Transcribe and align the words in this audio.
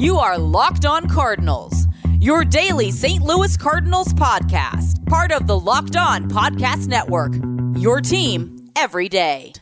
You 0.00 0.16
are 0.16 0.38
Locked 0.38 0.86
On 0.86 1.06
Cardinals, 1.06 1.86
your 2.20 2.42
daily 2.42 2.90
St. 2.90 3.22
Louis 3.22 3.54
Cardinals 3.58 4.14
podcast, 4.14 5.04
part 5.04 5.30
of 5.30 5.46
the 5.46 5.60
Locked 5.60 5.94
On 5.94 6.26
Podcast 6.26 6.86
Network. 6.86 7.34
Your 7.78 8.00
team 8.00 8.70
every 8.76 9.10
day. 9.10 9.52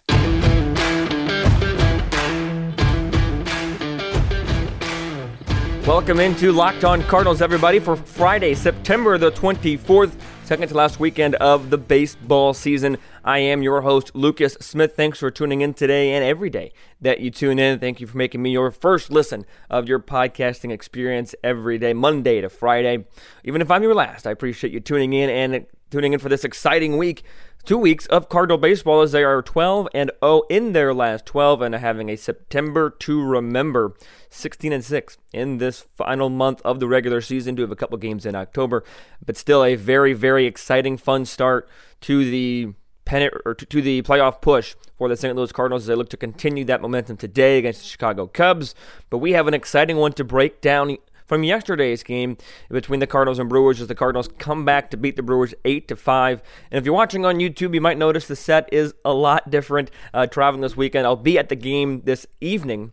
Welcome 5.85 6.21
into 6.21 6.52
Locked 6.52 6.84
On 6.84 7.02
Cardinals, 7.02 7.42
everybody, 7.42 7.80
for 7.80 7.96
Friday, 7.96 8.54
September 8.54 9.18
the 9.18 9.32
24th, 9.32 10.12
second 10.49 10.67
to 10.67 10.74
last 10.74 10.99
weekend 10.99 11.35
of 11.35 11.69
the 11.69 11.76
baseball 11.76 12.54
season. 12.54 12.97
I 13.22 13.40
am 13.40 13.62
your 13.62 13.83
host, 13.83 14.12
Lucas 14.15 14.54
Smith. 14.62 14.97
Thanks 14.97 15.19
for 15.19 15.30
tuning 15.30 15.60
in 15.60 15.74
today 15.74 16.15
and 16.15 16.24
every 16.24 16.48
day 16.48 16.73
that 17.02 17.20
you 17.20 17.30
tune 17.30 17.59
in. 17.59 17.78
Thank 17.78 18.01
you 18.01 18.06
for 18.06 18.16
making 18.16 18.41
me 18.41 18.52
your 18.52 18.70
first 18.70 19.11
listen 19.11 19.45
of 19.69 19.91
your 19.91 20.01
podcasting 20.01 20.73
experience 20.73 21.34
every 21.45 21.77
day, 21.77 21.93
Monday 21.93 22.41
to 22.41 22.48
Friday. 22.48 23.05
Even 23.45 23.61
if 23.61 23.71
I'm 23.71 23.83
your 23.83 23.95
last, 23.95 24.27
I 24.27 24.30
appreciate 24.30 24.73
you 24.73 24.80
tuning 24.80 25.12
in 25.12 25.29
and 25.29 25.66
tuning 25.91 26.15
in 26.15 26.19
for 26.19 26.30
this 26.30 26.45
exciting 26.45 26.96
week 26.96 27.24
two 27.69 27.77
weeks 27.77 28.07
of 28.07 28.30
Cardinal 28.30 28.57
baseball 28.57 29.02
as 29.02 29.12
they 29.12 29.23
are 29.23 29.43
12 29.43 29.88
and 29.93 30.10
0 30.24 30.45
in 30.49 30.73
their 30.73 30.95
last 30.95 31.27
12 31.27 31.60
and 31.60 31.74
having 31.74 32.09
a 32.09 32.16
September 32.16 32.88
to 32.88 33.23
remember 33.23 33.93
16 34.30 34.73
and 34.73 34.84
6 34.84 35.18
in 35.32 35.59
this 35.59 35.87
final 35.96 36.28
month 36.28 36.60
of 36.64 36.80
the 36.80 36.88
regular 36.88 37.20
season. 37.20 37.55
Do 37.55 37.62
have 37.62 37.70
a 37.70 37.77
couple 37.77 37.98
games 37.98 38.27
in 38.27 38.34
October, 38.34 38.84
but 39.24 39.37
still 39.37 39.64
a 39.64 39.74
very 39.74 40.12
very 40.12 40.46
exciting 40.46 40.96
fun 40.96 41.24
start 41.24 41.68
to 42.02 42.30
the 42.30 42.73
pennant 43.09 43.32
or 43.46 43.54
to, 43.54 43.82
the 43.82 44.02
playoff 44.02 44.41
push 44.41 44.74
for 44.96 45.09
the 45.09 45.16
St. 45.16 45.34
Louis 45.34 45.51
Cardinals 45.51 45.84
as 45.84 45.87
they 45.87 45.95
look 45.95 46.10
to 46.10 46.16
continue 46.16 46.64
that 46.66 46.82
momentum 46.82 47.16
today 47.16 47.59
against 47.59 47.80
the 47.80 47.87
Chicago 47.87 48.27
Cubs. 48.27 48.74
But 49.09 49.18
we 49.18 49.32
have 49.32 49.48
an 49.48 49.54
exciting 49.54 49.96
one 49.96 50.12
to 50.12 50.24
break 50.24 50.60
down 50.60 50.98
from 51.24 51.45
yesterday's 51.45 52.02
game 52.02 52.37
between 52.70 53.01
the 53.01 53.06
Cardinals 53.06 53.38
and 53.38 53.48
Brewers 53.48 53.80
as 53.80 53.88
the 53.88 53.95
Cardinals 53.95 54.29
come 54.38 54.65
back 54.65 54.90
to 54.90 54.96
beat 54.96 55.16
the 55.16 55.23
Brewers 55.23 55.54
8 55.65 55.88
to 55.88 55.96
5. 55.96 56.42
And 56.70 56.79
if 56.79 56.85
you're 56.85 56.95
watching 56.95 57.24
on 57.24 57.38
YouTube, 57.38 57.74
you 57.74 57.80
might 57.80 57.98
notice 57.98 58.26
the 58.26 58.37
set 58.37 58.68
is 58.73 58.95
a 59.04 59.13
lot 59.13 59.51
different 59.51 59.90
uh, 60.13 60.26
traveling 60.26 60.63
this 60.63 60.76
weekend. 60.76 61.07
I'll 61.07 61.16
be 61.16 61.38
at 61.38 61.48
the 61.48 61.57
game 61.57 62.02
this 62.04 62.26
evening 62.40 62.92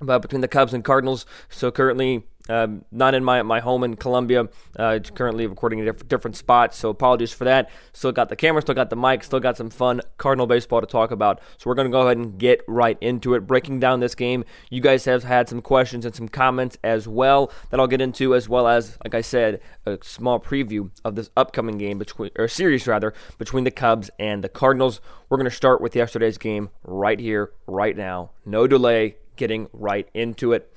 but 0.00 0.20
between 0.20 0.40
the 0.40 0.48
Cubs 0.48 0.74
and 0.74 0.84
Cardinals. 0.84 1.26
So 1.48 1.70
currently 1.70 2.24
um, 2.48 2.84
not 2.90 3.14
in 3.14 3.22
my 3.24 3.42
my 3.42 3.60
home 3.60 3.84
in 3.84 3.96
Columbia. 3.96 4.48
Uh, 4.76 4.98
currently 5.14 5.46
recording 5.46 5.80
in 5.80 5.84
different, 5.84 6.08
different 6.08 6.36
spots, 6.36 6.78
so 6.78 6.88
apologies 6.88 7.32
for 7.32 7.44
that. 7.44 7.70
Still 7.92 8.12
got 8.12 8.28
the 8.28 8.36
camera, 8.36 8.62
still 8.62 8.74
got 8.74 8.90
the 8.90 8.96
mic, 8.96 9.22
still 9.22 9.40
got 9.40 9.56
some 9.56 9.70
fun 9.70 10.00
Cardinal 10.16 10.46
baseball 10.46 10.80
to 10.80 10.86
talk 10.86 11.10
about. 11.10 11.40
So 11.58 11.68
we're 11.68 11.74
going 11.74 11.88
to 11.88 11.92
go 11.92 12.02
ahead 12.02 12.16
and 12.16 12.38
get 12.38 12.62
right 12.66 12.96
into 13.00 13.34
it, 13.34 13.40
breaking 13.40 13.80
down 13.80 14.00
this 14.00 14.14
game. 14.14 14.44
You 14.70 14.80
guys 14.80 15.04
have 15.04 15.24
had 15.24 15.48
some 15.48 15.60
questions 15.60 16.04
and 16.04 16.14
some 16.14 16.28
comments 16.28 16.78
as 16.82 17.06
well 17.06 17.52
that 17.70 17.80
I'll 17.80 17.86
get 17.86 18.00
into, 18.00 18.34
as 18.34 18.48
well 18.48 18.66
as, 18.66 18.96
like 19.04 19.14
I 19.14 19.20
said, 19.20 19.60
a 19.84 19.98
small 20.02 20.40
preview 20.40 20.90
of 21.04 21.16
this 21.16 21.30
upcoming 21.36 21.76
game 21.76 21.98
between 21.98 22.30
or 22.36 22.48
series 22.48 22.86
rather 22.86 23.12
between 23.36 23.64
the 23.64 23.70
Cubs 23.70 24.10
and 24.18 24.42
the 24.42 24.48
Cardinals. 24.48 25.00
We're 25.28 25.36
going 25.36 25.50
to 25.50 25.56
start 25.56 25.80
with 25.82 25.94
yesterday's 25.94 26.38
game 26.38 26.70
right 26.82 27.20
here, 27.20 27.52
right 27.66 27.96
now. 27.96 28.30
No 28.46 28.66
delay. 28.66 29.16
Getting 29.38 29.68
right 29.72 30.06
into 30.12 30.52
it 30.52 30.70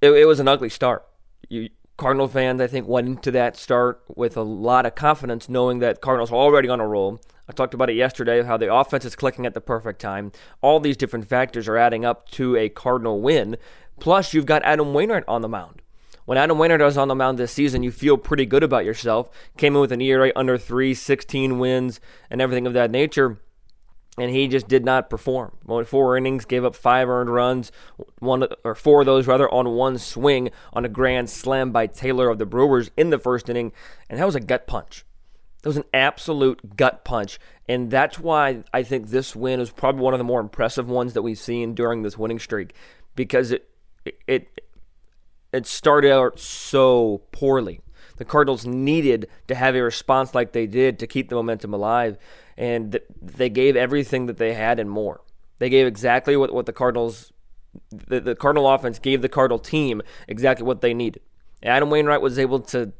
it, 0.00 0.10
it 0.10 0.26
was 0.26 0.40
an 0.40 0.48
ugly 0.48 0.68
start. 0.68 1.06
You, 1.48 1.70
Cardinal 1.96 2.28
fans, 2.28 2.60
I 2.60 2.68
think, 2.68 2.86
went 2.86 3.08
into 3.08 3.30
that 3.32 3.56
start 3.56 4.02
with 4.14 4.36
a 4.36 4.42
lot 4.42 4.86
of 4.86 4.94
confidence, 4.94 5.48
knowing 5.48 5.80
that 5.80 6.00
Cardinals 6.00 6.30
were 6.30 6.38
already 6.38 6.68
on 6.68 6.80
a 6.80 6.86
roll. 6.86 7.20
I 7.48 7.52
talked 7.52 7.74
about 7.74 7.90
it 7.90 7.96
yesterday, 7.96 8.42
how 8.42 8.56
the 8.56 8.72
offense 8.72 9.04
is 9.04 9.16
clicking 9.16 9.46
at 9.46 9.54
the 9.54 9.60
perfect 9.60 10.00
time. 10.00 10.30
All 10.60 10.78
these 10.78 10.96
different 10.96 11.26
factors 11.26 11.66
are 11.66 11.76
adding 11.76 12.04
up 12.04 12.28
to 12.32 12.56
a 12.56 12.68
Cardinal 12.68 13.20
win. 13.20 13.56
Plus, 13.98 14.32
you've 14.32 14.46
got 14.46 14.62
Adam 14.62 14.94
Wainwright 14.94 15.24
on 15.26 15.42
the 15.42 15.48
mound. 15.48 15.82
When 16.24 16.38
Adam 16.38 16.58
Wainwright 16.58 16.80
was 16.80 16.98
on 16.98 17.08
the 17.08 17.14
mound 17.16 17.38
this 17.38 17.52
season, 17.52 17.82
you 17.82 17.90
feel 17.90 18.16
pretty 18.16 18.46
good 18.46 18.62
about 18.62 18.84
yourself. 18.84 19.30
Came 19.56 19.74
in 19.74 19.80
with 19.80 19.90
an 19.90 20.02
ERA 20.02 20.30
under 20.36 20.56
three, 20.56 20.94
16 20.94 21.58
wins, 21.58 22.00
and 22.30 22.40
everything 22.40 22.66
of 22.66 22.74
that 22.74 22.92
nature 22.92 23.40
and 24.18 24.30
he 24.30 24.48
just 24.48 24.68
did 24.68 24.84
not 24.84 25.08
perform. 25.08 25.52
Four 25.86 26.16
innings, 26.16 26.44
gave 26.44 26.64
up 26.64 26.74
five 26.74 27.08
earned 27.08 27.32
runs, 27.32 27.70
one 28.18 28.46
or 28.64 28.74
four 28.74 29.00
of 29.00 29.06
those 29.06 29.26
rather 29.26 29.52
on 29.52 29.70
one 29.70 29.98
swing 29.98 30.50
on 30.72 30.84
a 30.84 30.88
grand 30.88 31.30
slam 31.30 31.70
by 31.70 31.86
Taylor 31.86 32.28
of 32.28 32.38
the 32.38 32.46
Brewers 32.46 32.90
in 32.96 33.10
the 33.10 33.18
first 33.18 33.48
inning, 33.48 33.72
and 34.08 34.18
that 34.18 34.26
was 34.26 34.34
a 34.34 34.40
gut 34.40 34.66
punch. 34.66 35.04
That 35.62 35.70
was 35.70 35.76
an 35.76 35.84
absolute 35.92 36.76
gut 36.76 37.04
punch, 37.04 37.38
and 37.68 37.90
that's 37.90 38.18
why 38.18 38.62
I 38.72 38.82
think 38.82 39.08
this 39.08 39.34
win 39.34 39.60
is 39.60 39.70
probably 39.70 40.02
one 40.02 40.14
of 40.14 40.18
the 40.18 40.24
more 40.24 40.40
impressive 40.40 40.88
ones 40.88 41.14
that 41.14 41.22
we've 41.22 41.38
seen 41.38 41.74
during 41.74 42.02
this 42.02 42.16
winning 42.16 42.38
streak, 42.38 42.74
because 43.16 43.50
it 43.50 43.68
it 44.26 44.60
it 45.52 45.66
started 45.66 46.12
out 46.12 46.38
so 46.38 47.22
poorly. 47.32 47.80
The 48.18 48.24
Cardinals 48.24 48.66
needed 48.66 49.28
to 49.46 49.54
have 49.54 49.74
a 49.74 49.82
response 49.82 50.34
like 50.34 50.52
they 50.52 50.66
did 50.66 50.98
to 50.98 51.06
keep 51.06 51.28
the 51.28 51.36
momentum 51.36 51.72
alive 51.72 52.18
and 52.56 52.98
they 53.22 53.48
gave 53.48 53.76
everything 53.76 54.26
that 54.26 54.36
they 54.36 54.54
had 54.54 54.78
and 54.78 54.90
more. 54.90 55.20
They 55.58 55.70
gave 55.70 55.86
exactly 55.86 56.36
what, 56.36 56.52
what 56.52 56.66
the 56.66 56.72
Cardinals, 56.72 57.32
the, 57.90 58.20
the 58.20 58.34
Cardinal 58.34 58.68
offense 58.68 58.98
gave 58.98 59.22
the 59.22 59.28
Cardinal 59.28 59.58
team 59.58 60.02
exactly 60.26 60.66
what 60.66 60.80
they 60.80 60.92
needed. 60.92 61.22
Adam 61.62 61.90
Wainwright 61.90 62.20
was 62.20 62.38
able 62.38 62.60
to 62.60 62.92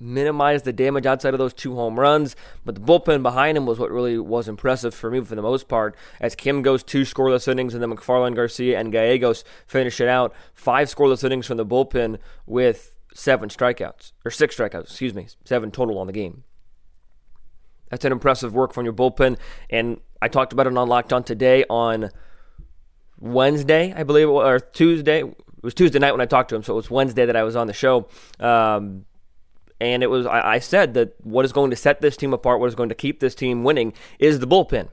minimize 0.00 0.62
the 0.62 0.72
damage 0.72 1.06
outside 1.06 1.34
of 1.34 1.38
those 1.38 1.54
two 1.54 1.74
home 1.74 1.98
runs, 1.98 2.34
but 2.64 2.74
the 2.74 2.80
bullpen 2.80 3.22
behind 3.22 3.56
him 3.56 3.66
was 3.66 3.78
what 3.78 3.90
really 3.90 4.18
was 4.18 4.48
impressive 4.48 4.94
for 4.94 5.10
me 5.10 5.20
for 5.20 5.34
the 5.34 5.42
most 5.42 5.68
part. 5.68 5.96
As 6.20 6.34
Kim 6.34 6.62
goes 6.62 6.82
two 6.82 7.02
scoreless 7.02 7.48
innings, 7.48 7.74
and 7.74 7.82
then 7.82 7.90
McFarland, 7.90 8.34
Garcia, 8.34 8.78
and 8.78 8.92
Gallegos 8.92 9.44
finish 9.66 10.00
it 10.00 10.08
out. 10.08 10.34
Five 10.52 10.88
scoreless 10.88 11.24
innings 11.24 11.46
from 11.46 11.56
the 11.56 11.66
bullpen 11.66 12.18
with 12.46 12.93
seven 13.14 13.48
strikeouts, 13.48 14.12
or 14.24 14.30
six 14.30 14.56
strikeouts, 14.56 14.84
excuse 14.84 15.14
me, 15.14 15.28
seven 15.44 15.70
total 15.70 15.98
on 15.98 16.06
the 16.06 16.12
game. 16.12 16.44
That's 17.90 18.04
an 18.04 18.12
impressive 18.12 18.52
work 18.52 18.74
from 18.74 18.84
your 18.84 18.92
bullpen. 18.92 19.38
And 19.70 20.00
I 20.20 20.28
talked 20.28 20.52
about 20.52 20.66
it 20.66 20.76
on 20.76 20.88
Locked 20.88 21.12
On 21.12 21.22
today 21.22 21.64
on 21.70 22.10
Wednesday, 23.18 23.94
I 23.96 24.02
believe, 24.02 24.28
or 24.28 24.58
Tuesday. 24.58 25.20
It 25.20 25.62
was 25.62 25.74
Tuesday 25.74 25.98
night 25.98 26.12
when 26.12 26.20
I 26.20 26.26
talked 26.26 26.48
to 26.50 26.56
him, 26.56 26.62
so 26.62 26.74
it 26.74 26.76
was 26.76 26.90
Wednesday 26.90 27.24
that 27.24 27.36
I 27.36 27.44
was 27.44 27.56
on 27.56 27.68
the 27.68 27.72
show. 27.72 28.08
Um, 28.40 29.06
and 29.80 30.02
it 30.02 30.08
was 30.08 30.26
I, 30.26 30.54
I 30.54 30.58
said 30.58 30.94
that 30.94 31.14
what 31.24 31.44
is 31.44 31.52
going 31.52 31.70
to 31.70 31.76
set 31.76 32.00
this 32.00 32.16
team 32.16 32.32
apart, 32.32 32.60
what 32.60 32.66
is 32.66 32.74
going 32.74 32.88
to 32.88 32.94
keep 32.94 33.20
this 33.20 33.34
team 33.34 33.64
winning, 33.64 33.92
is 34.18 34.40
the 34.40 34.46
bullpen. 34.46 34.88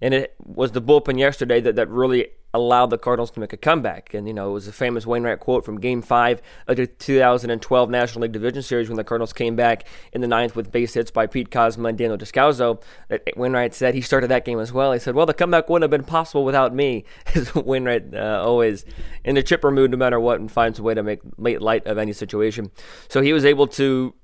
And 0.00 0.14
it 0.14 0.34
was 0.38 0.72
the 0.72 0.82
bullpen 0.82 1.18
yesterday 1.18 1.60
that, 1.60 1.76
that 1.76 1.88
really 1.88 2.28
allowed 2.54 2.86
the 2.86 2.96
Cardinals 2.96 3.32
to 3.32 3.40
make 3.40 3.52
a 3.52 3.56
comeback. 3.56 4.14
And, 4.14 4.28
you 4.28 4.32
know, 4.32 4.50
it 4.50 4.52
was 4.52 4.68
a 4.68 4.72
famous 4.72 5.04
Wainwright 5.04 5.40
quote 5.40 5.64
from 5.64 5.80
Game 5.80 6.00
5 6.00 6.40
of 6.68 6.76
the 6.76 6.86
2012 6.86 7.90
National 7.90 8.22
League 8.22 8.32
Division 8.32 8.62
Series 8.62 8.88
when 8.88 8.96
the 8.96 9.02
Cardinals 9.02 9.32
came 9.32 9.56
back 9.56 9.86
in 10.12 10.20
the 10.20 10.28
ninth 10.28 10.54
with 10.54 10.70
base 10.70 10.94
hits 10.94 11.10
by 11.10 11.26
Pete 11.26 11.50
Kozma 11.50 11.88
and 11.88 11.98
Daniel 11.98 12.16
Descalso. 12.16 12.80
That 13.08 13.22
Wainwright 13.36 13.74
said 13.74 13.94
he 13.94 14.00
started 14.00 14.28
that 14.28 14.44
game 14.44 14.60
as 14.60 14.72
well. 14.72 14.92
He 14.92 15.00
said, 15.00 15.16
well, 15.16 15.26
the 15.26 15.34
comeback 15.34 15.68
wouldn't 15.68 15.82
have 15.82 15.90
been 15.90 16.06
possible 16.06 16.44
without 16.44 16.72
me. 16.72 17.04
Wainwright 17.56 18.14
uh, 18.14 18.40
always 18.44 18.84
in 19.24 19.34
the 19.34 19.42
chipper 19.42 19.72
mood 19.72 19.90
no 19.90 19.96
matter 19.96 20.20
what 20.20 20.38
and 20.38 20.50
finds 20.50 20.78
a 20.78 20.82
way 20.84 20.94
to 20.94 21.02
make 21.02 21.60
light 21.60 21.84
of 21.86 21.98
any 21.98 22.12
situation. 22.12 22.70
So 23.08 23.20
he 23.20 23.32
was 23.32 23.44
able 23.44 23.66
to 23.68 24.14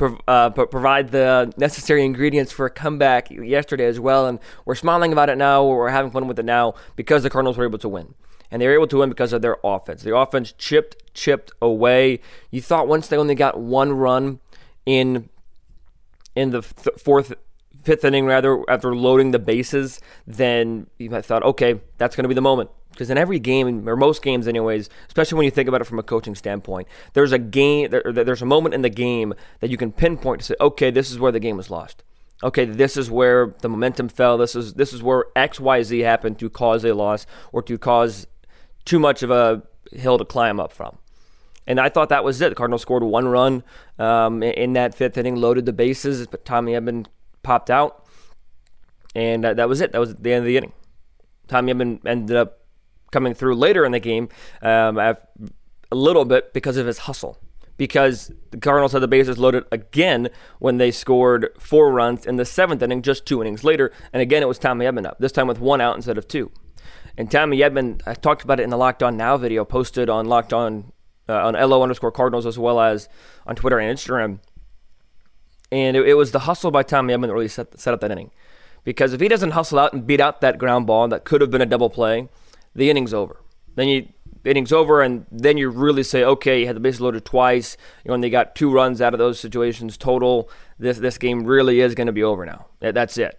uh, 0.00 0.50
provide 0.50 1.10
the 1.10 1.52
necessary 1.56 2.04
ingredients 2.04 2.52
for 2.52 2.66
a 2.66 2.70
comeback 2.70 3.30
yesterday 3.30 3.86
as 3.86 4.00
well. 4.00 4.26
And 4.26 4.38
we're 4.64 4.74
smiling 4.74 5.12
about 5.12 5.28
it 5.28 5.36
now. 5.36 5.64
We're 5.64 5.88
having 5.90 6.10
fun 6.10 6.28
with 6.28 6.38
it 6.38 6.44
now 6.44 6.74
because 6.96 7.22
the 7.22 7.30
Cardinals 7.30 7.56
were 7.56 7.64
able 7.64 7.78
to 7.78 7.88
win. 7.88 8.14
And 8.50 8.60
they 8.60 8.66
were 8.66 8.74
able 8.74 8.86
to 8.88 8.98
win 8.98 9.08
because 9.08 9.32
of 9.32 9.40
their 9.40 9.56
offense. 9.64 10.02
The 10.02 10.14
offense 10.14 10.52
chipped, 10.52 11.14
chipped 11.14 11.52
away. 11.62 12.20
You 12.50 12.60
thought 12.60 12.86
once 12.86 13.08
they 13.08 13.16
only 13.16 13.34
got 13.34 13.58
one 13.58 13.92
run 13.92 14.40
in 14.84 15.30
in 16.34 16.50
the 16.50 16.62
th- 16.62 16.96
fourth, 16.98 17.34
fifth 17.82 18.04
inning, 18.04 18.26
rather, 18.26 18.62
after 18.68 18.94
loading 18.94 19.32
the 19.32 19.38
bases, 19.38 20.00
then 20.26 20.86
you 20.98 21.10
might 21.10 21.24
thought, 21.24 21.42
okay, 21.42 21.80
that's 21.98 22.16
going 22.16 22.24
to 22.24 22.28
be 22.28 22.34
the 22.34 22.40
moment. 22.40 22.70
Because 22.92 23.10
in 23.10 23.18
every 23.18 23.38
game, 23.38 23.88
or 23.88 23.96
most 23.96 24.22
games, 24.22 24.46
anyways, 24.46 24.88
especially 25.08 25.36
when 25.36 25.44
you 25.44 25.50
think 25.50 25.68
about 25.68 25.80
it 25.80 25.84
from 25.84 25.98
a 25.98 26.02
coaching 26.02 26.34
standpoint, 26.34 26.86
there's 27.14 27.32
a 27.32 27.38
game, 27.38 27.90
there, 27.90 28.02
there's 28.12 28.42
a 28.42 28.46
moment 28.46 28.74
in 28.74 28.82
the 28.82 28.90
game 28.90 29.34
that 29.60 29.70
you 29.70 29.76
can 29.76 29.90
pinpoint 29.92 30.40
to 30.40 30.46
say, 30.46 30.54
okay, 30.60 30.90
this 30.90 31.10
is 31.10 31.18
where 31.18 31.32
the 31.32 31.40
game 31.40 31.56
was 31.56 31.70
lost. 31.70 32.04
Okay, 32.42 32.64
this 32.64 32.96
is 32.96 33.10
where 33.10 33.54
the 33.60 33.68
momentum 33.68 34.08
fell. 34.08 34.36
This 34.36 34.56
is 34.56 34.74
this 34.74 34.92
is 34.92 35.00
where 35.00 35.26
X, 35.36 35.60
Y, 35.60 35.82
Z 35.84 36.00
happened 36.00 36.40
to 36.40 36.50
cause 36.50 36.84
a 36.84 36.92
loss 36.92 37.24
or 37.52 37.62
to 37.62 37.78
cause 37.78 38.26
too 38.84 38.98
much 38.98 39.22
of 39.22 39.30
a 39.30 39.62
hill 39.92 40.18
to 40.18 40.24
climb 40.24 40.58
up 40.58 40.72
from. 40.72 40.98
And 41.66 41.78
I 41.78 41.88
thought 41.88 42.08
that 42.08 42.24
was 42.24 42.40
it. 42.40 42.48
The 42.48 42.54
Cardinals 42.56 42.82
scored 42.82 43.04
one 43.04 43.28
run 43.28 43.62
um, 43.98 44.42
in 44.42 44.72
that 44.72 44.94
fifth 44.94 45.16
inning, 45.16 45.36
loaded 45.36 45.66
the 45.66 45.72
bases, 45.72 46.26
but 46.26 46.44
Tommy 46.44 46.72
Edman 46.72 47.06
popped 47.44 47.70
out, 47.70 48.04
and 49.14 49.44
uh, 49.44 49.54
that 49.54 49.68
was 49.68 49.80
it. 49.80 49.92
That 49.92 50.00
was 50.00 50.16
the 50.16 50.32
end 50.32 50.40
of 50.40 50.46
the 50.46 50.56
inning. 50.56 50.72
Tommy 51.46 51.72
Edman 51.72 52.00
ended 52.04 52.36
up 52.36 52.61
coming 53.12 53.34
through 53.34 53.54
later 53.54 53.84
in 53.84 53.92
the 53.92 54.00
game 54.00 54.28
um, 54.62 54.98
a 54.98 55.16
little 55.90 56.24
bit 56.24 56.52
because 56.52 56.76
of 56.76 56.86
his 56.86 56.98
hustle. 56.98 57.38
Because 57.76 58.30
the 58.50 58.58
Cardinals 58.58 58.92
had 58.92 59.02
the 59.02 59.08
bases 59.08 59.38
loaded 59.38 59.64
again 59.72 60.28
when 60.58 60.76
they 60.76 60.90
scored 60.90 61.48
four 61.58 61.90
runs 61.92 62.26
in 62.26 62.36
the 62.36 62.44
seventh 62.44 62.82
inning, 62.82 63.02
just 63.02 63.26
two 63.26 63.40
innings 63.40 63.64
later. 63.64 63.92
And 64.12 64.20
again, 64.20 64.42
it 64.42 64.46
was 64.46 64.58
Tommy 64.58 64.84
Edman 64.84 65.06
up, 65.06 65.18
this 65.18 65.32
time 65.32 65.46
with 65.46 65.58
one 65.58 65.80
out 65.80 65.96
instead 65.96 66.18
of 66.18 66.28
two. 66.28 66.50
And 67.16 67.30
Tommy 67.30 67.58
Edman, 67.58 68.00
I 68.06 68.14
talked 68.14 68.42
about 68.42 68.60
it 68.60 68.62
in 68.62 68.70
the 68.70 68.76
Locked 68.76 69.02
On 69.02 69.16
Now 69.16 69.36
video 69.36 69.64
posted 69.64 70.08
on 70.08 70.26
Locked 70.26 70.52
On 70.52 70.92
uh, 71.28 71.46
on 71.46 71.54
LO 71.54 71.82
underscore 71.82 72.12
Cardinals 72.12 72.46
as 72.46 72.58
well 72.58 72.80
as 72.80 73.08
on 73.46 73.56
Twitter 73.56 73.78
and 73.78 73.96
Instagram. 73.96 74.38
And 75.70 75.96
it, 75.96 76.08
it 76.08 76.14
was 76.14 76.32
the 76.32 76.40
hustle 76.40 76.70
by 76.70 76.82
Tommy 76.82 77.14
Edman 77.14 77.28
that 77.28 77.34
really 77.34 77.48
set, 77.48 77.78
set 77.78 77.94
up 77.94 78.00
that 78.00 78.10
inning. 78.10 78.30
Because 78.84 79.12
if 79.12 79.20
he 79.20 79.28
doesn't 79.28 79.52
hustle 79.52 79.78
out 79.78 79.92
and 79.92 80.06
beat 80.06 80.20
out 80.20 80.40
that 80.40 80.58
ground 80.58 80.86
ball 80.86 81.06
that 81.08 81.24
could 81.24 81.40
have 81.40 81.50
been 81.50 81.62
a 81.62 81.66
double 81.66 81.90
play, 81.90 82.28
the 82.74 82.90
inning's 82.90 83.14
over. 83.14 83.40
Then 83.74 83.88
you 83.88 84.08
inning's 84.44 84.72
over, 84.72 85.02
and 85.02 85.26
then 85.30 85.56
you 85.56 85.70
really 85.70 86.02
say, 86.02 86.24
okay, 86.24 86.60
you 86.60 86.66
had 86.66 86.76
the 86.76 86.80
bases 86.80 87.00
loaded 87.00 87.24
twice. 87.24 87.76
You 88.04 88.12
only 88.12 88.30
got 88.30 88.54
two 88.54 88.72
runs 88.72 89.00
out 89.00 89.14
of 89.14 89.18
those 89.18 89.38
situations 89.38 89.96
total. 89.96 90.50
This 90.78 90.98
this 90.98 91.18
game 91.18 91.44
really 91.44 91.80
is 91.80 91.94
going 91.94 92.08
to 92.08 92.12
be 92.12 92.22
over 92.22 92.44
now. 92.44 92.66
That's 92.80 93.16
it. 93.18 93.38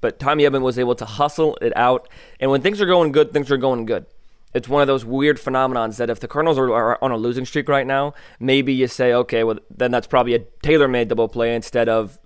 But 0.00 0.18
Tommy 0.18 0.44
Edman 0.44 0.62
was 0.62 0.78
able 0.78 0.94
to 0.96 1.04
hustle 1.04 1.56
it 1.62 1.74
out, 1.76 2.08
and 2.40 2.50
when 2.50 2.60
things 2.60 2.80
are 2.80 2.86
going 2.86 3.12
good, 3.12 3.32
things 3.32 3.50
are 3.50 3.56
going 3.56 3.86
good. 3.86 4.06
It's 4.52 4.68
one 4.68 4.82
of 4.82 4.86
those 4.86 5.04
weird 5.04 5.38
phenomenons 5.38 5.96
that 5.96 6.10
if 6.10 6.20
the 6.20 6.28
Cardinals 6.28 6.58
are, 6.58 6.72
are 6.72 6.98
on 7.02 7.10
a 7.10 7.16
losing 7.16 7.44
streak 7.44 7.68
right 7.68 7.86
now, 7.86 8.14
maybe 8.38 8.72
you 8.72 8.86
say, 8.86 9.12
okay, 9.12 9.42
well 9.42 9.58
then 9.68 9.90
that's 9.90 10.06
probably 10.06 10.34
a 10.34 10.40
tailor-made 10.62 11.08
double 11.08 11.26
play 11.26 11.56
instead 11.56 11.88
of 11.88 12.20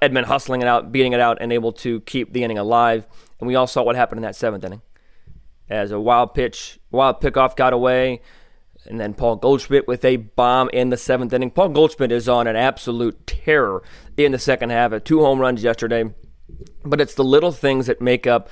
Edman 0.00 0.24
hustling 0.24 0.62
it 0.62 0.68
out, 0.68 0.92
beating 0.92 1.12
it 1.12 1.20
out, 1.20 1.38
and 1.40 1.52
able 1.52 1.72
to 1.72 2.00
keep 2.02 2.32
the 2.32 2.42
inning 2.42 2.56
alive. 2.56 3.06
And 3.38 3.46
we 3.46 3.54
all 3.54 3.66
saw 3.66 3.82
what 3.82 3.96
happened 3.96 4.20
in 4.20 4.22
that 4.22 4.36
seventh 4.36 4.64
inning 4.64 4.80
as 5.68 5.90
a 5.90 6.00
wild 6.00 6.34
pitch, 6.34 6.78
wild 6.90 7.20
pickoff 7.20 7.56
got 7.56 7.72
away. 7.72 8.20
And 8.84 8.98
then 8.98 9.14
Paul 9.14 9.36
Goldschmidt 9.36 9.86
with 9.86 10.04
a 10.04 10.16
bomb 10.16 10.68
in 10.70 10.90
the 10.90 10.96
seventh 10.96 11.32
inning. 11.32 11.52
Paul 11.52 11.68
Goldschmidt 11.68 12.10
is 12.10 12.28
on 12.28 12.46
an 12.46 12.56
absolute 12.56 13.26
terror 13.26 13.82
in 14.16 14.32
the 14.32 14.38
second 14.38 14.70
half. 14.70 14.92
Had 14.92 15.04
two 15.04 15.20
home 15.20 15.38
runs 15.38 15.62
yesterday. 15.62 16.12
But 16.84 17.00
it's 17.00 17.14
the 17.14 17.24
little 17.24 17.52
things 17.52 17.86
that 17.86 18.00
make 18.00 18.26
up 18.26 18.48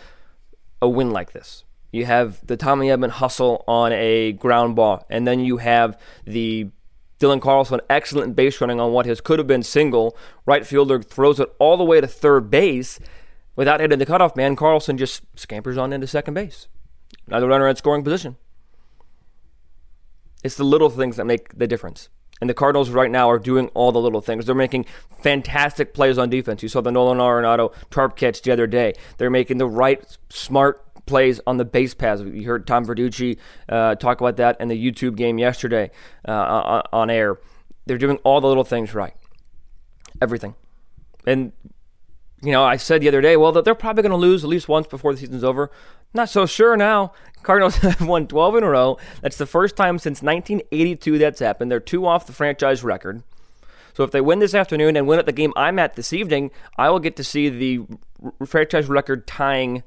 a 0.80 0.88
win 0.88 1.10
like 1.10 1.32
this. 1.32 1.64
You 1.92 2.06
have 2.06 2.46
the 2.46 2.56
Tommy 2.56 2.88
Edman 2.88 3.10
hustle 3.10 3.64
on 3.66 3.92
a 3.92 4.32
ground 4.32 4.76
ball, 4.76 5.04
and 5.10 5.26
then 5.26 5.40
you 5.40 5.56
have 5.56 6.00
the 6.24 6.70
Dylan 7.18 7.42
Carlson 7.42 7.80
excellent 7.90 8.36
base 8.36 8.60
running 8.60 8.80
on 8.80 8.92
what 8.92 9.06
his 9.06 9.20
could 9.20 9.38
have 9.38 9.48
been 9.48 9.62
single. 9.62 10.16
Right 10.46 10.64
fielder 10.64 11.02
throws 11.02 11.40
it 11.40 11.52
all 11.58 11.76
the 11.76 11.84
way 11.84 12.00
to 12.00 12.06
third 12.06 12.50
base 12.50 13.00
without 13.56 13.80
hitting 13.80 13.98
the 13.98 14.06
cutoff 14.06 14.36
man. 14.36 14.54
Carlson 14.56 14.96
just 14.96 15.22
scampers 15.34 15.76
on 15.76 15.92
into 15.92 16.06
second 16.06 16.34
base. 16.34 16.68
Another 17.30 17.46
runner 17.46 17.68
at 17.68 17.78
scoring 17.78 18.02
position. 18.02 18.36
It's 20.42 20.56
the 20.56 20.64
little 20.64 20.90
things 20.90 21.16
that 21.16 21.26
make 21.26 21.56
the 21.56 21.66
difference. 21.66 22.08
And 22.40 22.48
the 22.48 22.54
Cardinals 22.54 22.90
right 22.90 23.10
now 23.10 23.30
are 23.30 23.38
doing 23.38 23.68
all 23.68 23.92
the 23.92 24.00
little 24.00 24.22
things. 24.22 24.46
They're 24.46 24.54
making 24.54 24.86
fantastic 25.22 25.92
plays 25.92 26.18
on 26.18 26.30
defense. 26.30 26.62
You 26.62 26.68
saw 26.70 26.80
the 26.80 26.90
Nolan 26.90 27.18
Arenado 27.18 27.72
tarp 27.90 28.16
catch 28.16 28.40
the 28.42 28.50
other 28.50 28.66
day. 28.66 28.94
They're 29.18 29.30
making 29.30 29.58
the 29.58 29.68
right, 29.68 30.02
smart 30.30 30.82
plays 31.04 31.40
on 31.46 31.58
the 31.58 31.64
base 31.64 31.92
paths. 31.92 32.22
You 32.22 32.46
heard 32.46 32.66
Tom 32.66 32.86
Verducci 32.86 33.36
uh, 33.68 33.94
talk 33.96 34.20
about 34.20 34.38
that 34.38 34.58
in 34.60 34.68
the 34.68 34.92
YouTube 34.92 35.16
game 35.16 35.38
yesterday 35.38 35.90
uh, 36.26 36.32
on, 36.32 36.82
on 36.92 37.10
air. 37.10 37.38
They're 37.86 37.98
doing 37.98 38.16
all 38.18 38.40
the 38.40 38.48
little 38.48 38.64
things 38.64 38.94
right. 38.94 39.14
Everything. 40.22 40.54
And 41.26 41.52
you 42.42 42.52
know, 42.52 42.64
I 42.64 42.76
said 42.76 43.02
the 43.02 43.08
other 43.08 43.20
day, 43.20 43.36
well, 43.36 43.52
they're 43.52 43.74
probably 43.74 44.02
going 44.02 44.10
to 44.10 44.16
lose 44.16 44.44
at 44.44 44.50
least 44.50 44.68
once 44.68 44.86
before 44.86 45.12
the 45.12 45.20
season's 45.20 45.44
over. 45.44 45.70
Not 46.14 46.28
so 46.28 46.46
sure 46.46 46.76
now. 46.76 47.12
Cardinals 47.42 47.76
have 47.76 48.06
won 48.06 48.26
12 48.26 48.56
in 48.56 48.64
a 48.64 48.70
row. 48.70 48.98
That's 49.22 49.36
the 49.36 49.46
first 49.46 49.76
time 49.76 49.98
since 49.98 50.22
1982 50.22 51.18
that's 51.18 51.40
happened. 51.40 51.70
They're 51.70 51.80
two 51.80 52.06
off 52.06 52.26
the 52.26 52.32
franchise 52.32 52.82
record. 52.82 53.22
So 53.94 54.04
if 54.04 54.10
they 54.10 54.20
win 54.20 54.38
this 54.38 54.54
afternoon 54.54 54.96
and 54.96 55.06
win 55.06 55.18
at 55.18 55.26
the 55.26 55.32
game 55.32 55.52
I'm 55.56 55.78
at 55.78 55.94
this 55.94 56.12
evening, 56.12 56.50
I 56.76 56.90
will 56.90 57.00
get 57.00 57.16
to 57.16 57.24
see 57.24 57.48
the 57.48 57.80
franchise 58.46 58.88
record 58.88 59.26
tying 59.26 59.82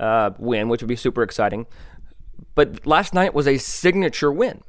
uh, 0.00 0.30
win, 0.38 0.68
which 0.68 0.80
would 0.80 0.88
be 0.88 0.96
super 0.96 1.22
exciting. 1.22 1.66
But 2.54 2.86
last 2.86 3.14
night 3.14 3.34
was 3.34 3.46
a 3.46 3.58
signature 3.58 4.32
win. 4.32 4.62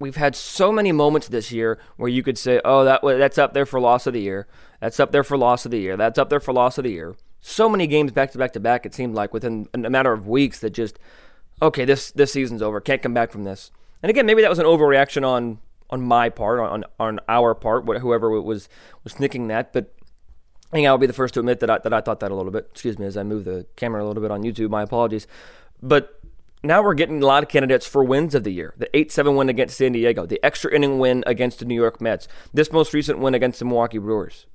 We've 0.00 0.16
had 0.16 0.36
so 0.36 0.70
many 0.70 0.92
moments 0.92 1.28
this 1.28 1.50
year 1.50 1.78
where 1.96 2.08
you 2.08 2.22
could 2.22 2.38
say, 2.38 2.60
"Oh, 2.64 2.84
that 2.84 3.00
that's 3.02 3.38
up 3.38 3.52
there 3.52 3.66
for 3.66 3.80
loss 3.80 4.06
of 4.06 4.12
the 4.12 4.20
year. 4.20 4.46
That's 4.80 5.00
up 5.00 5.10
there 5.10 5.24
for 5.24 5.36
loss 5.36 5.64
of 5.64 5.72
the 5.72 5.80
year. 5.80 5.96
That's 5.96 6.18
up 6.18 6.30
there 6.30 6.40
for 6.40 6.52
loss 6.52 6.78
of 6.78 6.84
the 6.84 6.92
year." 6.92 7.16
so 7.40 7.68
many 7.68 7.86
games 7.86 8.12
back 8.12 8.32
to 8.32 8.38
back 8.38 8.52
to 8.52 8.60
back. 8.60 8.86
It 8.86 8.94
seemed 8.94 9.14
like 9.14 9.32
within 9.32 9.68
a 9.72 9.90
matter 9.90 10.12
of 10.12 10.26
weeks 10.26 10.60
that 10.60 10.70
just 10.70 10.98
okay, 11.60 11.84
this 11.84 12.10
this 12.12 12.32
season's 12.32 12.62
over. 12.62 12.80
Can't 12.80 13.02
come 13.02 13.14
back 13.14 13.30
from 13.30 13.44
this. 13.44 13.70
And 14.02 14.10
again, 14.10 14.26
maybe 14.26 14.42
that 14.42 14.50
was 14.50 14.58
an 14.58 14.66
overreaction 14.66 15.26
on 15.26 15.58
on 15.90 16.02
my 16.02 16.28
part, 16.28 16.60
on 16.60 16.84
on 16.98 17.20
our 17.28 17.54
part, 17.54 17.86
whoever 18.00 18.30
was 18.40 18.68
was 19.04 19.14
thinking 19.14 19.48
that. 19.48 19.72
But 19.72 19.94
I 20.72 20.76
think 20.76 20.86
I'll 20.86 20.98
be 20.98 21.06
the 21.06 21.12
first 21.12 21.34
to 21.34 21.40
admit 21.40 21.60
that 21.60 21.70
I, 21.70 21.78
that 21.78 21.92
I 21.92 22.00
thought 22.00 22.20
that 22.20 22.30
a 22.30 22.34
little 22.34 22.52
bit. 22.52 22.68
Excuse 22.72 22.98
me 22.98 23.06
as 23.06 23.16
I 23.16 23.22
move 23.22 23.44
the 23.44 23.66
camera 23.76 24.04
a 24.04 24.06
little 24.06 24.22
bit 24.22 24.30
on 24.30 24.42
YouTube. 24.42 24.70
My 24.70 24.82
apologies. 24.82 25.26
But 25.80 26.17
now 26.62 26.82
we're 26.82 26.94
getting 26.94 27.22
a 27.22 27.26
lot 27.26 27.42
of 27.42 27.48
candidates 27.48 27.86
for 27.86 28.02
wins 28.02 28.34
of 28.34 28.44
the 28.44 28.52
year. 28.52 28.74
The 28.76 28.94
8 28.96 29.12
7 29.12 29.36
win 29.36 29.48
against 29.48 29.76
San 29.76 29.92
Diego, 29.92 30.26
the 30.26 30.44
extra 30.44 30.74
inning 30.74 30.98
win 30.98 31.24
against 31.26 31.58
the 31.58 31.64
New 31.64 31.74
York 31.74 32.00
Mets, 32.00 32.28
this 32.52 32.72
most 32.72 32.92
recent 32.92 33.18
win 33.18 33.34
against 33.34 33.58
the 33.58 33.64
Milwaukee 33.64 33.98
Brewers. 33.98 34.46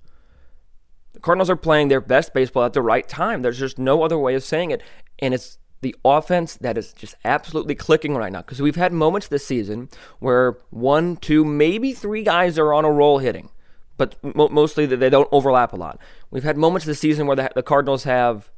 The 1.14 1.20
Cardinals 1.20 1.50
are 1.50 1.56
playing 1.56 1.88
their 1.88 2.02
best 2.02 2.34
baseball 2.34 2.64
at 2.64 2.74
the 2.74 2.82
right 2.82 3.08
time. 3.08 3.42
There's 3.42 3.60
just 3.60 3.78
no 3.78 4.04
other 4.04 4.18
way 4.18 4.36
of 4.36 4.44
saying 4.44 4.72
it. 4.72 4.82
And 5.20 5.34
it's 5.34 5.60
the 5.82 5.96
offense 6.04 6.56
that 6.56 6.78
is 6.78 6.92
just 6.92 7.16
absolutely 7.24 7.76
clicking 7.76 8.16
right 8.16 8.32
now. 8.32 8.42
Because 8.42 8.62
we've 8.62 8.76
had 8.76 8.92
moments 8.92 9.28
this 9.28 9.46
season 9.46 9.90
where 10.20 10.58
one, 10.72 11.18
two, 11.18 11.46
maybe 11.46 11.94
three 11.94 12.24
guys 12.24 12.58
are 12.58 12.74
on 12.74 12.84
a 12.84 12.92
roll 12.92 13.20
hitting, 13.20 13.50
but 13.98 14.18
mostly 14.36 14.88
they 14.88 15.10
don't 15.10 15.30
overlap 15.32 15.72
a 15.72 15.76
lot. 15.76 16.00
We've 16.32 16.44
had 16.44 16.58
moments 16.58 16.88
this 16.88 17.00
season 17.00 17.28
where 17.28 17.36
the, 17.36 17.52
the 17.54 17.64
Cardinals 17.64 18.06
have 18.06 18.50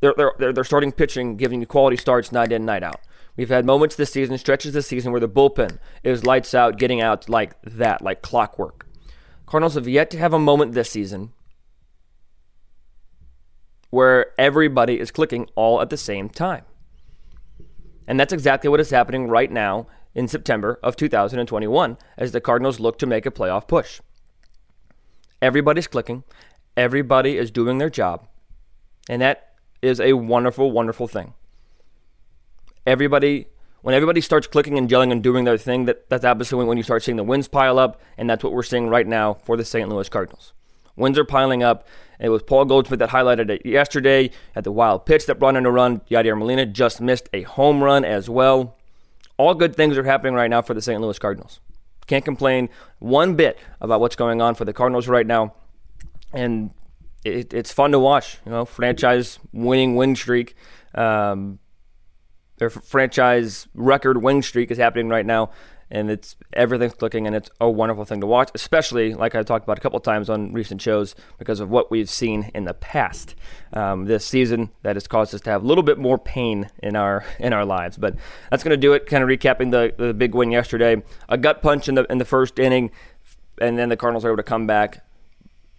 they're, 0.00 0.14
they're, 0.16 0.52
they're 0.52 0.64
starting 0.64 0.92
pitching, 0.92 1.36
giving 1.36 1.60
you 1.60 1.66
quality 1.66 1.96
starts 1.96 2.32
night 2.32 2.52
in, 2.52 2.64
night 2.64 2.82
out. 2.82 3.00
We've 3.36 3.48
had 3.48 3.64
moments 3.64 3.96
this 3.96 4.12
season, 4.12 4.38
stretches 4.38 4.74
this 4.74 4.86
season, 4.86 5.10
where 5.10 5.20
the 5.20 5.28
bullpen 5.28 5.78
is 6.02 6.24
lights 6.24 6.54
out, 6.54 6.78
getting 6.78 7.00
out 7.00 7.28
like 7.28 7.60
that, 7.62 8.02
like 8.02 8.22
clockwork. 8.22 8.86
Cardinals 9.46 9.74
have 9.74 9.88
yet 9.88 10.10
to 10.10 10.18
have 10.18 10.32
a 10.32 10.38
moment 10.38 10.72
this 10.72 10.90
season 10.90 11.32
where 13.90 14.32
everybody 14.38 14.98
is 14.98 15.10
clicking 15.10 15.48
all 15.54 15.80
at 15.80 15.90
the 15.90 15.96
same 15.96 16.28
time. 16.28 16.64
And 18.06 18.18
that's 18.18 18.32
exactly 18.32 18.68
what 18.68 18.80
is 18.80 18.90
happening 18.90 19.28
right 19.28 19.50
now 19.50 19.86
in 20.14 20.28
September 20.28 20.78
of 20.82 20.96
2021 20.96 21.96
as 22.16 22.32
the 22.32 22.40
Cardinals 22.40 22.80
look 22.80 22.98
to 22.98 23.06
make 23.06 23.26
a 23.26 23.30
playoff 23.30 23.68
push. 23.68 24.00
Everybody's 25.40 25.86
clicking, 25.86 26.24
everybody 26.76 27.36
is 27.36 27.50
doing 27.50 27.78
their 27.78 27.90
job, 27.90 28.26
and 29.08 29.22
that 29.22 29.53
is 29.84 30.00
a 30.00 30.14
wonderful, 30.14 30.70
wonderful 30.70 31.08
thing. 31.08 31.34
Everybody, 32.86 33.46
when 33.82 33.94
everybody 33.94 34.20
starts 34.20 34.46
clicking 34.46 34.78
and 34.78 34.88
gelling 34.88 35.12
and 35.12 35.22
doing 35.22 35.44
their 35.44 35.58
thing, 35.58 35.86
that, 35.86 36.08
that's 36.08 36.24
absolutely 36.24 36.68
when 36.68 36.76
you 36.76 36.82
start 36.82 37.02
seeing 37.02 37.16
the 37.16 37.24
wins 37.24 37.48
pile 37.48 37.78
up, 37.78 38.00
and 38.16 38.28
that's 38.28 38.44
what 38.44 38.52
we're 38.52 38.62
seeing 38.62 38.88
right 38.88 39.06
now 39.06 39.34
for 39.34 39.56
the 39.56 39.64
St. 39.64 39.88
Louis 39.88 40.08
Cardinals. 40.08 40.52
Wins 40.96 41.18
are 41.18 41.24
piling 41.24 41.62
up. 41.62 41.86
It 42.20 42.28
was 42.28 42.42
Paul 42.42 42.64
Goldschmidt 42.66 43.00
that 43.00 43.10
highlighted 43.10 43.50
it 43.50 43.66
yesterday 43.66 44.30
at 44.54 44.64
the 44.64 44.72
wild 44.72 45.06
pitch 45.06 45.26
that 45.26 45.38
brought 45.38 45.56
in 45.56 45.66
a 45.66 45.70
run. 45.70 46.00
Yadier 46.10 46.38
Molina 46.38 46.66
just 46.66 47.00
missed 47.00 47.28
a 47.32 47.42
home 47.42 47.82
run 47.82 48.04
as 48.04 48.30
well. 48.30 48.76
All 49.36 49.54
good 49.54 49.74
things 49.74 49.98
are 49.98 50.04
happening 50.04 50.34
right 50.34 50.48
now 50.48 50.62
for 50.62 50.74
the 50.74 50.82
St. 50.82 51.00
Louis 51.00 51.18
Cardinals. 51.18 51.60
Can't 52.06 52.24
complain 52.24 52.68
one 52.98 53.34
bit 53.34 53.58
about 53.80 54.00
what's 54.00 54.16
going 54.16 54.40
on 54.40 54.54
for 54.54 54.64
the 54.64 54.72
Cardinals 54.72 55.08
right 55.08 55.26
now. 55.26 55.54
And 56.32 56.70
it, 57.24 57.52
it's 57.52 57.72
fun 57.72 57.92
to 57.92 57.98
watch. 57.98 58.38
You 58.44 58.52
know, 58.52 58.64
franchise 58.64 59.38
winning 59.52 59.96
win 59.96 60.14
streak. 60.14 60.54
Um, 60.94 61.58
their 62.58 62.70
franchise 62.70 63.66
record 63.74 64.22
win 64.22 64.42
streak 64.42 64.70
is 64.70 64.78
happening 64.78 65.08
right 65.08 65.26
now 65.26 65.50
and 65.90 66.10
it's 66.10 66.36
everything's 66.52 66.94
clicking 66.94 67.26
and 67.26 67.36
it's 67.36 67.50
a 67.60 67.70
wonderful 67.70 68.04
thing 68.04 68.20
to 68.20 68.26
watch 68.26 68.50
especially 68.54 69.14
like 69.14 69.34
i 69.34 69.42
talked 69.42 69.64
about 69.64 69.78
a 69.78 69.80
couple 69.80 69.98
times 70.00 70.30
on 70.30 70.52
recent 70.52 70.80
shows 70.80 71.14
because 71.38 71.60
of 71.60 71.70
what 71.70 71.90
we've 71.90 72.08
seen 72.08 72.50
in 72.54 72.64
the 72.64 72.74
past 72.74 73.34
um, 73.72 74.06
this 74.06 74.24
season 74.24 74.70
that 74.82 74.96
has 74.96 75.06
caused 75.06 75.34
us 75.34 75.40
to 75.40 75.50
have 75.50 75.62
a 75.62 75.66
little 75.66 75.82
bit 75.82 75.98
more 75.98 76.18
pain 76.18 76.68
in 76.82 76.96
our 76.96 77.24
in 77.38 77.52
our 77.52 77.64
lives 77.64 77.96
but 77.96 78.16
that's 78.50 78.62
going 78.62 78.70
to 78.70 78.76
do 78.76 78.92
it 78.92 79.06
kind 79.06 79.22
of 79.22 79.28
recapping 79.28 79.70
the, 79.70 79.94
the 80.02 80.14
big 80.14 80.34
win 80.34 80.50
yesterday 80.50 81.02
a 81.28 81.36
gut 81.36 81.62
punch 81.62 81.88
in 81.88 81.94
the 81.94 82.04
in 82.10 82.18
the 82.18 82.24
first 82.24 82.58
inning 82.58 82.90
and 83.60 83.78
then 83.78 83.88
the 83.88 83.96
cardinals 83.96 84.24
are 84.24 84.28
able 84.28 84.36
to 84.36 84.42
come 84.42 84.66
back 84.66 85.03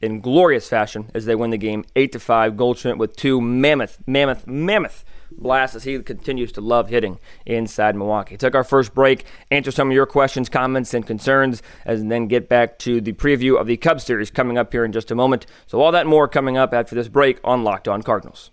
in 0.01 0.21
glorious 0.21 0.67
fashion 0.67 1.09
as 1.13 1.25
they 1.25 1.35
win 1.35 1.51
the 1.51 1.57
game 1.57 1.85
8 1.95 2.11
to 2.11 2.19
5 2.19 2.57
goldschmidt 2.57 2.97
with 2.97 3.15
two 3.15 3.41
mammoth 3.41 3.99
mammoth 4.05 4.45
mammoth 4.45 5.03
blast 5.31 5.75
as 5.75 5.83
he 5.83 5.99
continues 5.99 6.51
to 6.53 6.61
love 6.61 6.89
hitting 6.89 7.19
inside 7.45 7.95
Milwaukee. 7.95 8.37
Took 8.37 8.55
our 8.55 8.63
first 8.63 8.93
break, 8.93 9.25
answer 9.51 9.71
some 9.71 9.89
of 9.89 9.93
your 9.93 10.05
questions, 10.05 10.49
comments, 10.49 10.93
and 10.93 11.05
concerns, 11.05 11.61
and 11.85 12.11
then 12.11 12.27
get 12.27 12.47
back 12.47 12.79
to 12.79 13.01
the 13.01 13.13
preview 13.13 13.59
of 13.59 13.67
the 13.67 13.77
Cubs 13.77 14.03
series 14.03 14.31
coming 14.31 14.57
up 14.57 14.71
here 14.71 14.85
in 14.85 14.91
just 14.91 15.11
a 15.11 15.15
moment. 15.15 15.45
So, 15.67 15.81
all 15.81 15.91
that 15.91 16.07
more 16.07 16.27
coming 16.27 16.57
up 16.57 16.73
after 16.73 16.95
this 16.95 17.07
break 17.07 17.39
on 17.43 17.63
Locked 17.63 17.87
On 17.87 18.01
Cardinals. 18.01 18.51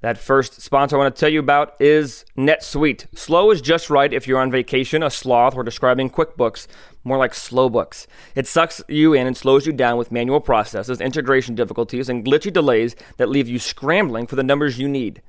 That 0.00 0.16
first 0.16 0.62
sponsor 0.62 0.96
I 0.96 0.98
want 1.00 1.14
to 1.14 1.20
tell 1.20 1.28
you 1.28 1.40
about 1.40 1.74
is 1.78 2.24
NetSuite. 2.36 3.06
Slow 3.14 3.50
is 3.50 3.60
just 3.60 3.90
right 3.90 4.10
if 4.10 4.26
you're 4.26 4.40
on 4.40 4.50
vacation, 4.50 5.02
a 5.02 5.10
sloth, 5.10 5.54
or 5.54 5.62
describing 5.62 6.08
QuickBooks, 6.08 6.66
more 7.04 7.18
like 7.18 7.34
slow 7.34 7.68
books. 7.68 8.06
It 8.34 8.46
sucks 8.46 8.82
you 8.88 9.12
in 9.12 9.26
and 9.26 9.36
slows 9.36 9.66
you 9.66 9.74
down 9.74 9.98
with 9.98 10.10
manual 10.10 10.40
processes, 10.40 11.02
integration 11.02 11.54
difficulties, 11.54 12.08
and 12.08 12.24
glitchy 12.24 12.50
delays 12.50 12.96
that 13.18 13.28
leave 13.28 13.46
you 13.46 13.58
scrambling 13.58 14.26
for 14.26 14.36
the 14.36 14.42
numbers 14.42 14.78
you 14.78 14.88
need. 14.88 15.20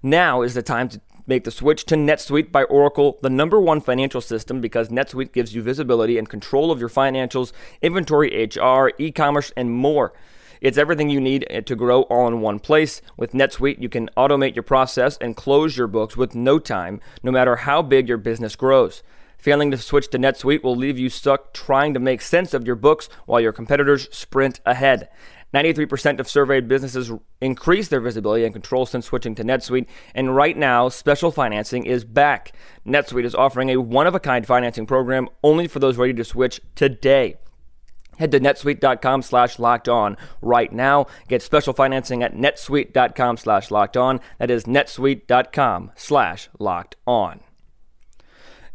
Now 0.00 0.42
is 0.42 0.54
the 0.54 0.62
time 0.62 0.88
to 0.90 1.00
make 1.26 1.42
the 1.42 1.50
switch 1.50 1.84
to 1.86 1.96
NetSuite 1.96 2.52
by 2.52 2.62
Oracle, 2.64 3.18
the 3.22 3.30
number 3.30 3.60
one 3.60 3.80
financial 3.80 4.20
system, 4.20 4.60
because 4.60 4.90
NetSuite 4.90 5.32
gives 5.32 5.56
you 5.56 5.62
visibility 5.62 6.18
and 6.18 6.28
control 6.28 6.70
of 6.70 6.78
your 6.78 6.88
financials, 6.88 7.52
inventory, 7.82 8.46
HR, 8.46 8.92
e 8.96 9.10
commerce, 9.10 9.52
and 9.56 9.72
more. 9.72 10.12
It's 10.60 10.78
everything 10.78 11.08
you 11.08 11.20
need 11.20 11.46
eh, 11.48 11.60
to 11.62 11.76
grow 11.76 12.02
all 12.02 12.28
in 12.28 12.40
one 12.40 12.58
place. 12.58 13.00
With 13.16 13.32
NetSuite, 13.32 13.80
you 13.80 13.88
can 13.88 14.10
automate 14.16 14.54
your 14.54 14.62
process 14.62 15.16
and 15.18 15.36
close 15.36 15.76
your 15.76 15.86
books 15.86 16.16
with 16.16 16.34
no 16.34 16.58
time, 16.58 17.00
no 17.22 17.32
matter 17.32 17.56
how 17.56 17.82
big 17.82 18.08
your 18.08 18.18
business 18.18 18.56
grows. 18.56 19.02
Failing 19.38 19.70
to 19.70 19.78
switch 19.78 20.08
to 20.10 20.18
NetSuite 20.18 20.62
will 20.62 20.76
leave 20.76 20.98
you 20.98 21.08
stuck 21.08 21.54
trying 21.54 21.94
to 21.94 22.00
make 22.00 22.20
sense 22.20 22.52
of 22.52 22.66
your 22.66 22.76
books 22.76 23.08
while 23.24 23.40
your 23.40 23.52
competitors 23.52 24.06
sprint 24.14 24.60
ahead. 24.66 25.08
93% 25.54 26.20
of 26.20 26.28
surveyed 26.28 26.68
businesses 26.68 27.10
increase 27.40 27.88
their 27.88 28.00
visibility 28.00 28.44
and 28.44 28.52
control 28.52 28.86
since 28.86 29.06
switching 29.06 29.34
to 29.34 29.42
NetSuite, 29.42 29.86
and 30.14 30.36
right 30.36 30.56
now, 30.56 30.88
special 30.88 31.30
financing 31.30 31.86
is 31.86 32.04
back. 32.04 32.52
NetSuite 32.86 33.24
is 33.24 33.34
offering 33.34 33.70
a 33.70 33.78
one 33.78 34.06
of 34.06 34.14
a 34.14 34.20
kind 34.20 34.46
financing 34.46 34.86
program 34.86 35.28
only 35.42 35.66
for 35.66 35.78
those 35.78 35.96
ready 35.96 36.14
to 36.14 36.24
switch 36.24 36.60
today. 36.74 37.36
Head 38.20 38.32
to 38.32 38.38
netsuite.com 38.40 39.22
slash 39.22 39.58
locked 39.58 39.88
on 39.88 40.18
right 40.42 40.70
now. 40.70 41.06
Get 41.26 41.40
special 41.40 41.72
financing 41.72 42.22
at 42.22 42.34
netsuite.com 42.34 43.38
slash 43.38 43.70
locked 43.70 43.96
on. 43.96 44.20
That 44.38 44.50
is 44.50 44.64
netsuite.com 44.64 45.92
slash 45.96 46.50
locked 46.58 46.96
on. 47.06 47.40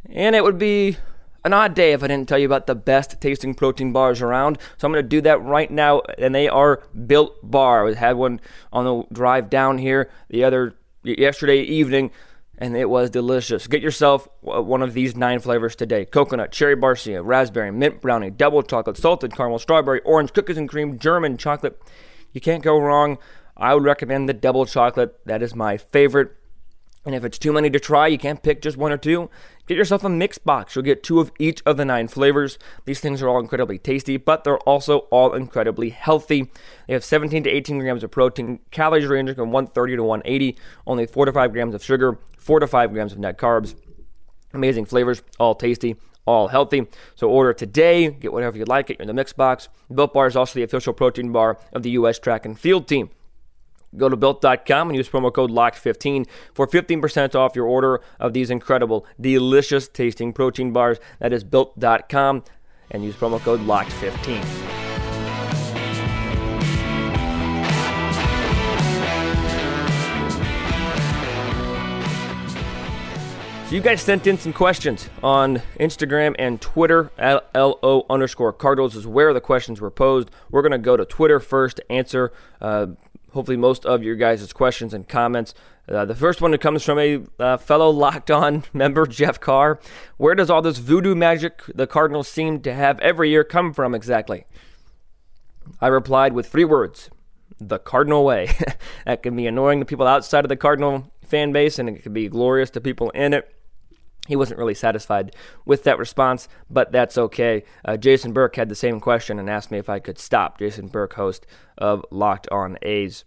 And 0.10 0.36
it 0.36 0.44
would 0.44 0.58
be 0.58 0.98
an 1.44 1.54
odd 1.54 1.76
day 1.76 1.94
if 1.94 2.02
I 2.02 2.08
didn't 2.08 2.28
tell 2.28 2.40
you 2.40 2.48
about 2.48 2.66
the 2.66 2.74
best 2.74 3.22
tasting 3.22 3.54
protein 3.54 3.94
bars 3.94 4.20
around. 4.20 4.58
So 4.78 4.88
I'm 4.88 4.92
going 4.92 5.04
to 5.04 5.08
do 5.08 5.22
that 5.22 5.44
right 5.44 5.70
now, 5.70 6.02
and 6.18 6.34
they 6.34 6.50
are 6.50 6.82
Built 7.06 7.36
Bar. 7.44 7.88
I 7.88 7.94
had 7.94 8.18
one 8.18 8.42
on 8.74 8.86
the 8.86 9.04
drive 9.14 9.52
down 9.52 9.78
here 9.78 10.10
the 10.28 10.44
other 10.44 10.74
yesterday 11.04 11.62
evening 11.62 12.10
and 12.58 12.76
it 12.76 12.90
was 12.90 13.10
delicious. 13.10 13.68
Get 13.68 13.82
yourself 13.82 14.28
uh, 14.48 14.62
one 14.62 14.82
of 14.82 14.94
these 14.94 15.16
nine 15.16 15.40
flavors 15.40 15.76
today 15.76 16.06
coconut, 16.06 16.52
cherry 16.52 16.76
barcia, 16.76 17.22
raspberry, 17.24 17.72
mint 17.72 18.02
brownie, 18.02 18.30
double 18.30 18.64
chocolate, 18.64 18.98
salted 18.98 19.36
caramel, 19.36 19.60
strawberry, 19.60 20.02
orange, 20.02 20.34
cookies 20.34 20.58
and 20.58 20.70
cream, 20.70 20.98
German 21.00 21.38
chocolate. 21.38 21.82
You 22.32 22.42
can't 22.42 22.64
go 22.64 22.78
wrong. 22.78 23.18
I 23.58 23.74
would 23.74 23.84
recommend 23.84 24.28
the 24.28 24.34
double 24.34 24.66
chocolate. 24.66 25.18
That 25.26 25.42
is 25.42 25.56
my 25.56 25.78
favorite. 25.78 26.32
And 27.06 27.14
if 27.14 27.24
it's 27.24 27.38
too 27.38 27.54
many 27.54 27.70
to 27.70 27.80
try, 27.80 28.08
you 28.08 28.18
can't 28.18 28.42
pick 28.42 28.62
just 28.62 28.78
one 28.78 28.92
or 28.92 28.98
two. 28.98 29.30
Get 29.68 29.78
yourself 29.78 30.04
a 30.04 30.10
mix 30.10 30.38
box. 30.38 30.76
You'll 30.76 30.86
get 30.86 31.02
two 31.02 31.20
of 31.20 31.32
each 31.40 31.64
of 31.66 31.78
the 31.78 31.86
nine 31.86 32.08
flavors. 32.08 32.60
These 32.86 33.00
things 33.00 33.22
are 33.22 33.28
all 33.28 33.40
incredibly 33.40 33.80
tasty, 33.80 34.18
but 34.18 34.44
they're 34.44 34.60
also 34.60 35.00
all 35.10 35.34
incredibly 35.34 35.90
healthy. 35.90 36.52
They 36.88 36.94
have 36.94 37.04
17 37.04 37.44
to 37.44 37.50
18 37.50 37.80
grams 37.80 38.04
of 38.04 38.12
protein, 38.12 38.60
calories 38.70 39.08
ranging 39.08 39.36
from 39.36 39.52
130 39.52 39.96
to 39.96 40.04
180, 40.04 40.58
only 40.86 41.08
4 41.08 41.26
to 41.26 41.34
5 41.34 41.52
grams 41.52 41.74
of 41.74 41.84
sugar, 41.84 42.20
4 42.38 42.60
to 42.60 42.68
5 42.68 42.92
grams 42.94 43.14
of 43.14 43.18
net 43.18 43.40
carbs. 43.40 43.74
Amazing 44.54 44.86
flavors, 44.86 45.24
all 45.40 45.56
tasty, 45.56 45.96
all 46.26 46.50
healthy. 46.50 46.88
So 47.16 47.30
order 47.30 47.52
today, 47.54 48.12
get 48.12 48.34
whatever 48.34 48.58
you 48.58 48.66
like, 48.66 48.88
get 48.88 49.00
in 49.00 49.08
the 49.08 49.14
mix 49.14 49.34
box. 49.34 49.70
Built 49.94 50.14
Bar 50.14 50.28
is 50.28 50.36
also 50.36 50.54
the 50.54 50.64
official 50.64 50.94
protein 50.94 51.32
bar 51.32 51.58
of 51.74 51.82
the 51.82 51.92
U.S. 51.92 52.20
track 52.20 52.46
and 52.46 52.58
field 52.58 52.88
team. 52.88 53.10
Go 53.98 54.10
to 54.10 54.16
built.com 54.16 54.90
and 54.90 54.96
use 54.96 55.10
promo 55.10 55.34
code 55.34 55.52
LOCKED15 55.52 56.28
for 56.54 56.68
15% 56.68 57.36
off 57.36 57.56
your 57.56 57.66
order 57.66 58.02
of 58.20 58.34
these 58.34 58.50
incredible, 58.50 59.06
delicious 59.20 59.88
tasting 59.88 60.34
protein 60.34 60.72
bars. 60.72 61.00
That 61.20 61.34
is 61.34 61.44
built.com 61.44 62.44
and 62.92 63.04
use 63.04 63.16
promo 63.16 63.40
code 63.40 63.62
LOCKED15. 63.62 64.86
So 73.66 73.74
you 73.74 73.82
guys 73.82 74.00
sent 74.00 74.28
in 74.28 74.38
some 74.38 74.54
questions 74.54 75.10
on 75.24 75.64
Instagram 75.80 76.36
and 76.38 76.62
Twitter. 76.62 77.10
LO 77.18 78.06
underscore 78.12 78.54
Cardinals 78.54 78.96
is 78.96 79.08
where 79.08 79.34
the 79.34 79.42
questions 79.42 79.82
were 79.82 79.90
posed. 79.90 80.30
We're 80.52 80.62
going 80.62 80.72
to 80.72 80.78
go 80.78 80.96
to 80.96 81.04
Twitter 81.04 81.40
first 81.40 81.82
answer 81.90 82.32
uh, 82.62 82.86
hopefully 83.36 83.58
most 83.58 83.86
of 83.86 84.02
your 84.02 84.16
guys' 84.16 84.52
questions 84.54 84.94
and 84.94 85.08
comments. 85.08 85.54
Uh, 85.88 86.06
the 86.06 86.16
first 86.16 86.42
one 86.42 86.52
that 86.52 86.62
comes 86.62 86.84
from 86.84 86.98
a 86.98 87.22
uh, 87.38 87.58
fellow 87.58 87.90
locked 87.90 88.32
on 88.32 88.64
member, 88.74 89.06
Jeff 89.06 89.40
Carr. 89.40 89.80
Where 90.18 90.34
does 90.34 90.50
all 90.50 90.62
this 90.62 90.78
voodoo 90.78 91.14
magic 91.14 91.62
the 91.68 91.86
Cardinals 91.86 92.30
seem 92.30 92.62
to 92.62 92.74
have 92.74 92.98
every 93.02 93.30
year 93.30 93.44
come 93.44 93.74
from 93.74 93.94
exactly? 93.94 94.46
I 95.82 95.88
replied 95.88 96.34
with 96.34 96.48
three 96.48 96.66
words 96.66 97.10
the 97.60 97.78
Cardinal 97.78 98.24
way. 98.24 98.50
that 99.06 99.22
can 99.22 99.36
be 99.36 99.48
annoying 99.48 99.80
to 99.80 99.86
people 99.86 100.08
outside 100.08 100.46
of 100.46 100.50
the 100.50 100.56
Cardinal 100.56 101.12
fan 101.26 101.52
base, 101.52 101.78
and 101.78 101.90
it 101.90 102.04
can 102.04 102.14
be 102.14 102.30
glorious 102.30 102.70
to 102.72 102.82
people 102.82 103.10
in 103.12 103.34
it. 103.34 103.54
He 104.28 104.36
wasn't 104.36 104.60
really 104.60 104.74
satisfied 104.74 105.36
with 105.66 105.84
that 105.84 106.00
response, 106.00 106.48
but 106.70 106.92
that's 106.92 107.18
okay. 107.18 107.64
Uh, 107.84 107.98
Jason 107.98 108.34
Burke 108.34 108.56
had 108.56 108.70
the 108.70 108.76
same 108.76 109.00
question 109.00 109.40
and 109.40 109.50
asked 109.50 109.72
me 109.72 109.78
if 109.78 109.90
I 109.90 110.00
could 110.00 110.18
stop. 110.18 110.60
Jason 110.60 110.88
Burke, 110.88 111.14
host 111.14 111.46
of 111.78 112.04
Locked 112.12 112.48
On 112.52 112.78
A's. 112.82 113.24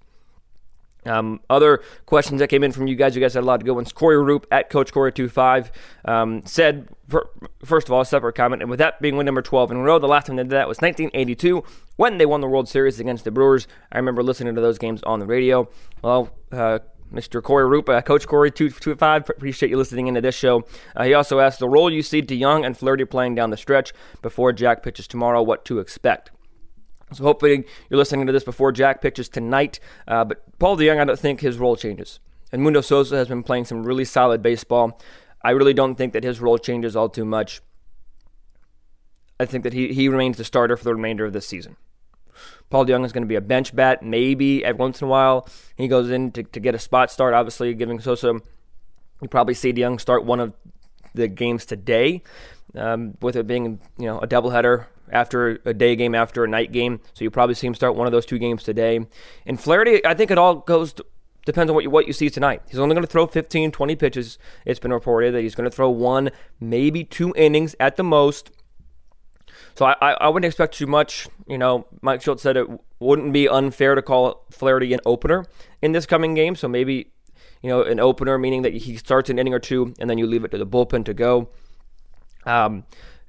Um, 1.07 1.40
other 1.49 1.83
questions 2.07 2.40
that 2.40 2.49
came 2.49 2.64
in 2.64 2.73
from 2.73 2.87
you 2.87 2.97
guys, 2.97 3.14
you 3.14 3.21
guys 3.21 3.35
had 3.35 3.43
a 3.43 3.47
lot 3.47 3.61
of 3.61 3.64
good 3.64 3.73
ones. 3.73 3.93
Corey 3.93 4.23
Roop 4.23 4.47
at 4.50 4.69
Coach 4.69 4.93
Corey25 4.93 5.71
um, 6.05 6.45
said, 6.45 6.88
for, 7.09 7.31
first 7.64 7.88
of 7.88 7.93
all, 7.93 8.00
a 8.00 8.07
separate 8.07 8.35
comment, 8.35 8.62
and 8.62 8.71
with 8.71 8.78
that 8.81 9.00
being 9.00 9.17
win 9.17 9.25
number 9.25 9.40
12 9.40 9.71
in 9.71 9.76
a 9.76 9.83
row, 9.83 9.99
the 9.99 10.09
last 10.09 10.26
time 10.26 10.37
they 10.37 10.43
did 10.43 10.50
that 10.50 10.69
was 10.69 10.78
1982 10.78 11.62
when 11.97 12.19
they 12.19 12.26
won 12.26 12.40
the 12.40 12.49
World 12.49 12.69
Series 12.69 13.00
against 13.00 13.25
the 13.25 13.31
Brewers. 13.31 13.67
I 13.93 13.97
remember 13.97 14.23
listening 14.23 14.55
to 14.57 14.61
those 14.61 14.78
games 14.78 15.02
on 15.05 15.21
the 15.21 15.26
radio. 15.26 15.69
Well, 16.02 16.31
uh, 16.52 16.81
Mr. 17.12 17.43
Corey 17.43 17.67
Rupa, 17.67 18.03
Coach 18.03 18.27
Corey 18.27 18.50
two 18.50 18.71
two 18.71 18.95
five. 18.95 19.29
Appreciate 19.29 19.71
you 19.71 19.77
listening 19.77 20.07
into 20.07 20.21
this 20.21 20.35
show. 20.35 20.65
Uh, 20.95 21.05
he 21.05 21.15
also 21.15 21.41
asked 21.41 21.59
the 21.59 21.69
role 21.69 21.91
you 21.91 22.03
see 22.03 22.21
DeJong 22.23 22.67
and 22.67 22.77
Flaherty 22.77 23.05
playing 23.05 23.35
down 23.35 23.50
the 23.50 23.57
stretch 23.57 23.93
before 24.23 24.53
Jack 24.53 24.83
pitches 24.83 25.09
tomorrow. 25.09 25.43
What 25.43 25.65
to 25.67 25.79
expect? 25.79 26.31
So 27.12 27.25
hopefully 27.25 27.65
you're 27.88 27.99
listening 27.99 28.27
to 28.27 28.33
this 28.33 28.45
before 28.45 28.73
Jack 28.73 29.00
pitches 29.00 29.29
tonight. 29.29 29.81
Uh, 30.07 30.25
but 30.25 30.59
Paul 30.59 30.77
DeJong, 30.77 31.00
I 31.00 31.05
don't 31.05 31.19
think 31.19 31.41
his 31.41 31.59
role 31.59 31.77
changes. 31.77 32.21
And 32.53 32.62
Mundo 32.62 32.81
Sosa 32.81 33.17
has 33.17 33.29
been 33.29 33.43
playing 33.43 33.65
some 33.65 33.85
really 33.85 34.05
solid 34.05 34.43
baseball. 34.43 35.00
I 35.43 35.50
really 35.50 35.75
don't 35.75 35.95
think 35.95 36.12
that 36.12 36.25
his 36.25 36.41
role 36.41 36.59
changes 36.59 36.97
all 36.97 37.09
too 37.09 37.25
much. 37.25 37.61
I 39.41 39.47
think 39.47 39.65
that 39.65 39.73
he, 39.73 39.93
he 39.93 40.09
remains 40.09 40.37
the 40.37 40.45
starter 40.45 40.77
for 40.77 40.85
the 40.85 40.95
remainder 40.95 41.25
of 41.25 41.33
this 41.33 41.47
season. 41.47 41.77
Paul 42.70 42.87
DeJong 42.87 43.04
is 43.04 43.12
going 43.12 43.22
to 43.22 43.28
be 43.28 43.34
a 43.34 43.40
bench 43.40 43.75
bat, 43.75 44.02
maybe 44.02 44.64
every 44.64 44.78
once 44.78 45.00
in 45.00 45.06
a 45.06 45.10
while. 45.10 45.48
He 45.76 45.88
goes 45.88 46.10
in 46.10 46.32
to, 46.32 46.42
to 46.42 46.60
get 46.60 46.75
a 46.75 46.78
spot 46.78 47.10
start, 47.10 47.34
obviously, 47.34 47.72
giving 47.75 48.00
Sosa. 48.00 48.40
You 49.20 49.28
probably 49.28 49.54
see 49.54 49.72
DeJong 49.72 50.00
start 50.00 50.25
one 50.25 50.40
of 50.40 50.52
the 51.14 51.28
games 51.28 51.64
today, 51.64 52.22
um, 52.75 53.16
with 53.20 53.37
it 53.37 53.46
being 53.46 53.80
you 53.98 54.06
know 54.06 54.18
a 54.18 54.26
doubleheader 54.26 54.87
after 55.10 55.60
a 55.64 55.75
day 55.75 55.96
game 55.96 56.14
after 56.14 56.44
a 56.44 56.48
night 56.48 56.72
game. 56.72 57.00
So 57.14 57.25
you 57.25 57.30
probably 57.30 57.54
see 57.54 57.66
him 57.66 57.75
start 57.75 57.96
one 57.96 58.06
of 58.06 58.12
those 58.12 58.26
two 58.26 58.38
games 58.38 58.62
today. 58.62 59.00
And 59.46 59.60
Flaherty, 59.60 60.04
I 60.04 60.14
think 60.14 60.30
it 60.30 60.38
all 60.38 60.56
goes 60.56 60.92
to, 60.94 61.06
depends 61.44 61.70
on 61.70 61.75
what 61.75 61.84
you, 61.84 61.90
what 61.90 62.06
you 62.06 62.12
see 62.12 62.30
tonight. 62.30 62.62
He's 62.68 62.78
only 62.78 62.94
going 62.94 63.06
to 63.06 63.10
throw 63.10 63.26
15, 63.26 63.72
20 63.72 63.96
pitches. 63.96 64.38
It's 64.66 64.78
been 64.78 64.92
reported 64.92 65.34
that 65.34 65.40
he's 65.40 65.54
going 65.54 65.68
to 65.68 65.75
throw 65.75 65.88
one, 65.88 66.30
maybe 66.60 67.04
two 67.04 67.32
innings 67.37 67.75
at 67.80 67.96
the 67.96 68.04
most. 68.04 68.50
So 69.78 69.87
I, 69.87 70.11
I, 70.20 70.28
wouldn't 70.28 70.44
expect 70.44 70.75
too 70.75 70.88
much. 70.88 71.28
You 71.47 71.56
know, 71.56 71.87
Mike 72.02 72.20
Shildt 72.20 72.40
said 72.40 72.56
it 72.56 72.66
wouldn't 72.99 73.32
be 73.32 73.49
unfair 73.49 73.94
to 73.94 74.02
call 74.02 74.44
Flaherty 74.50 74.92
an 74.92 74.99
opener 75.06 75.47
in 75.80 75.92
this 75.92 76.04
coming 76.04 76.35
game. 76.35 76.56
So 76.56 76.66
maybe, 76.66 77.12
you 77.62 77.70
know, 77.70 77.82
an 77.82 78.00
opener 78.00 78.38
meaning 78.38 78.62
that 78.62 78.75
he 78.75 78.97
starts 78.97 79.30
an 79.30 79.38
inning 79.38 79.54
or 79.54 79.61
two 79.61 79.94
and 80.00 80.11
then 80.11 80.18
you 80.18 80.26
leave 80.26 80.42
it 80.42 80.50
to 80.50 80.58
the 80.58 80.66
bullpen 80.66 81.04
to 81.04 81.14
go. 81.14 81.50
Um, 82.44 82.87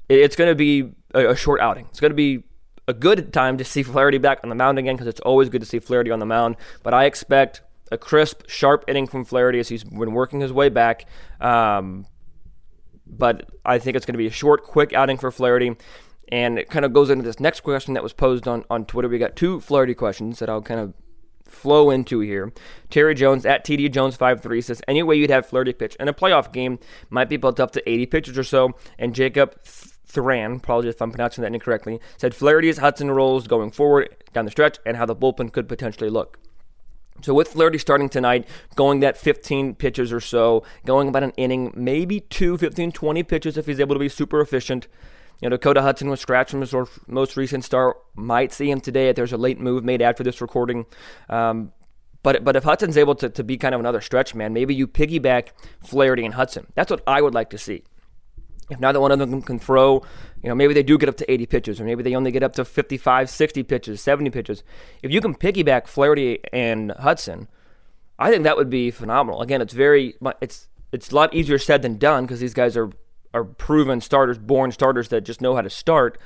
it, 0.09 0.21
it's 0.21 0.35
going 0.35 0.49
to 0.49 0.55
be 0.55 0.91
a, 1.13 1.33
a 1.33 1.35
short 1.35 1.61
outing. 1.61 1.85
It's 1.91 1.99
going 1.99 2.09
to 2.09 2.15
be 2.15 2.43
a 2.87 2.95
good 2.95 3.31
time 3.31 3.59
to 3.59 3.63
see 3.63 3.83
Flaherty 3.83 4.17
back 4.17 4.39
on 4.41 4.49
the 4.49 4.55
mound 4.55 4.79
again 4.79 4.95
because 4.95 5.05
it's 5.05 5.19
always 5.19 5.49
good 5.49 5.61
to 5.61 5.67
see 5.67 5.77
Flaherty 5.77 6.09
on 6.09 6.17
the 6.17 6.25
mound. 6.25 6.55
But 6.81 6.95
I 6.95 7.05
expect 7.05 7.61
a 7.91 7.97
crisp, 7.99 8.49
sharp 8.49 8.85
inning 8.87 9.05
from 9.05 9.23
Flaherty 9.23 9.59
as 9.59 9.69
he's 9.69 9.83
been 9.83 10.13
working 10.13 10.39
his 10.39 10.51
way 10.51 10.69
back. 10.69 11.05
Um, 11.39 12.07
but 13.05 13.47
I 13.63 13.77
think 13.77 13.97
it's 13.97 14.05
going 14.07 14.15
to 14.15 14.19
be 14.19 14.27
a 14.27 14.31
short, 14.31 14.63
quick 14.63 14.93
outing 14.93 15.17
for 15.19 15.29
Flaherty. 15.29 15.75
And 16.31 16.59
it 16.59 16.69
kind 16.69 16.85
of 16.85 16.93
goes 16.93 17.09
into 17.09 17.23
this 17.23 17.39
next 17.39 17.61
question 17.61 17.93
that 17.95 18.03
was 18.03 18.13
posed 18.13 18.47
on, 18.47 18.63
on 18.69 18.85
Twitter. 18.85 19.09
We 19.09 19.17
got 19.17 19.35
two 19.35 19.59
Flaherty 19.59 19.95
questions 19.95 20.39
that 20.39 20.49
I'll 20.49 20.61
kind 20.61 20.79
of 20.79 20.93
flow 21.45 21.89
into 21.89 22.19
here. 22.19 22.53
Terry 22.89 23.15
Jones 23.15 23.45
at 23.45 23.65
TD 23.65 23.91
Jones 23.91 24.15
53 24.15 24.61
says, 24.61 24.81
Any 24.87 25.03
way 25.03 25.15
you'd 25.15 25.29
have 25.29 25.47
Flaherty 25.47 25.73
pitch 25.73 25.95
in 25.99 26.07
a 26.07 26.13
playoff 26.13 26.51
game 26.53 26.79
might 27.09 27.29
be 27.29 27.37
built 27.37 27.59
up 27.59 27.71
to 27.71 27.89
80 27.89 28.05
pitches 28.05 28.37
or 28.37 28.43
so. 28.43 28.75
And 28.97 29.15
Jacob 29.15 29.59
Thran, 29.63 30.57
apologies 30.57 30.95
if 30.95 31.01
I'm 31.01 31.11
pronouncing 31.11 31.43
that 31.43 31.53
incorrectly, 31.53 31.99
said 32.17 32.33
"Flirty 32.33 32.67
Flaherty's 32.67 32.77
Hudson 32.79 33.11
rolls 33.11 33.47
going 33.47 33.71
forward 33.71 34.15
down 34.33 34.45
the 34.45 34.51
stretch 34.51 34.79
and 34.85 34.97
how 34.97 35.05
the 35.05 35.15
bullpen 35.15 35.51
could 35.51 35.67
potentially 35.67 36.09
look. 36.09 36.39
So 37.21 37.33
with 37.33 37.49
Flaherty 37.49 37.77
starting 37.77 38.09
tonight, 38.09 38.47
going 38.75 39.01
that 39.01 39.17
15 39.17 39.75
pitches 39.75 40.13
or 40.13 40.21
so, 40.21 40.63
going 40.85 41.09
about 41.09 41.23
an 41.23 41.33
inning, 41.35 41.73
maybe 41.75 42.21
two, 42.21 42.57
15, 42.57 42.91
20 42.91 43.23
pitches 43.23 43.57
if 43.57 43.65
he's 43.65 43.79
able 43.79 43.95
to 43.95 43.99
be 43.99 44.09
super 44.09 44.39
efficient. 44.39 44.87
You 45.41 45.49
know, 45.49 45.55
Dakota 45.55 45.81
Hudson 45.81 46.09
was 46.09 46.19
scratched 46.19 46.51
from 46.51 46.61
his 46.61 46.73
most 47.07 47.37
recent 47.37 47.63
start. 47.63 47.97
Might 48.15 48.51
see 48.51 48.69
him 48.69 48.81
today 48.81 49.09
if 49.09 49.15
there's 49.15 49.33
a 49.33 49.37
late 49.37 49.59
move 49.59 49.83
made 49.83 50.01
after 50.01 50.23
this 50.23 50.41
recording. 50.41 50.85
Um, 51.29 51.71
but 52.23 52.43
but 52.43 52.55
if 52.55 52.63
Hudson's 52.63 52.97
able 52.97 53.15
to, 53.15 53.29
to 53.29 53.43
be 53.43 53.57
kind 53.57 53.73
of 53.73 53.79
another 53.79 54.01
stretch 54.01 54.35
man, 54.35 54.53
maybe 54.53 54.75
you 54.75 54.87
piggyback 54.87 55.49
Flaherty 55.81 56.25
and 56.25 56.33
Hudson. 56.33 56.67
That's 56.75 56.91
what 56.91 57.01
I 57.07 57.21
would 57.21 57.33
like 57.33 57.49
to 57.51 57.57
see. 57.57 57.83
If 58.69 58.79
neither 58.79 58.99
one 58.99 59.11
of 59.11 59.17
them 59.17 59.41
can 59.41 59.57
throw, 59.57 60.03
you 60.43 60.49
know, 60.49 60.53
maybe 60.53 60.75
they 60.75 60.83
do 60.83 60.97
get 60.97 61.09
up 61.09 61.17
to 61.17 61.31
80 61.31 61.45
pitches, 61.47 61.81
or 61.81 61.85
maybe 61.85 62.03
they 62.03 62.13
only 62.13 62.29
get 62.29 62.43
up 62.43 62.53
to 62.53 62.65
55, 62.65 63.27
60 63.27 63.63
pitches, 63.63 63.99
70 63.99 64.29
pitches. 64.29 64.63
If 65.01 65.11
you 65.11 65.21
can 65.21 65.33
piggyback 65.33 65.87
Flaherty 65.87 66.39
and 66.53 66.91
Hudson, 66.91 67.47
I 68.19 68.29
think 68.29 68.43
that 68.43 68.57
would 68.57 68.69
be 68.69 68.91
phenomenal. 68.91 69.41
Again, 69.41 69.61
it's 69.61 69.73
very 69.73 70.15
it's 70.41 70.67
it's 70.91 71.11
a 71.11 71.15
lot 71.15 71.33
easier 71.33 71.57
said 71.57 71.81
than 71.81 71.97
done 71.97 72.25
because 72.25 72.41
these 72.41 72.53
guys 72.53 72.75
are 72.75 72.91
are 73.33 73.43
proven 73.43 74.01
starters, 74.01 74.37
born 74.37 74.71
starters 74.71 75.09
that 75.09 75.21
just 75.21 75.41
know 75.41 75.55
how 75.55 75.61
to 75.61 75.69
start. 75.69 76.17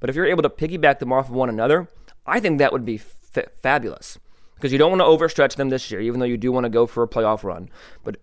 But 0.00 0.10
if 0.10 0.16
you're 0.16 0.26
able 0.26 0.42
to 0.42 0.50
piggyback 0.50 0.98
them 0.98 1.12
off 1.12 1.28
of 1.28 1.34
one 1.34 1.48
another, 1.48 1.88
I 2.26 2.40
think 2.40 2.58
that 2.58 2.72
would 2.72 2.84
be 2.84 2.96
f- 2.96 3.48
fabulous 3.60 4.18
because 4.54 4.72
you 4.72 4.78
don't 4.78 4.96
want 4.96 5.00
to 5.00 5.04
overstretch 5.04 5.56
them 5.56 5.70
this 5.70 5.90
year, 5.90 6.00
even 6.00 6.20
though 6.20 6.26
you 6.26 6.36
do 6.36 6.52
want 6.52 6.64
to 6.64 6.70
go 6.70 6.86
for 6.86 7.02
a 7.02 7.08
playoff 7.08 7.42
run. 7.42 7.68
But 8.04 8.18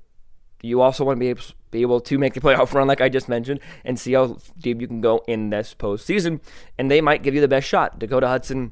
you 0.61 0.81
also 0.81 1.03
want 1.03 1.17
to 1.17 1.19
be 1.19 1.27
able, 1.27 1.41
be 1.71 1.81
able 1.81 1.99
to 2.01 2.17
make 2.17 2.33
the 2.33 2.39
playoff 2.41 2.73
run, 2.73 2.87
like 2.87 3.01
I 3.01 3.09
just 3.09 3.27
mentioned, 3.27 3.59
and 3.83 3.99
see 3.99 4.13
how 4.13 4.37
deep 4.57 4.79
you 4.81 4.87
can 4.87 5.01
go 5.01 5.23
in 5.27 5.49
this 5.49 5.75
postseason. 5.77 6.39
And 6.77 6.89
they 6.89 7.01
might 7.01 7.23
give 7.23 7.35
you 7.35 7.41
the 7.41 7.47
best 7.47 7.67
shot. 7.67 7.99
Dakota 7.99 8.27
Hudson, 8.27 8.71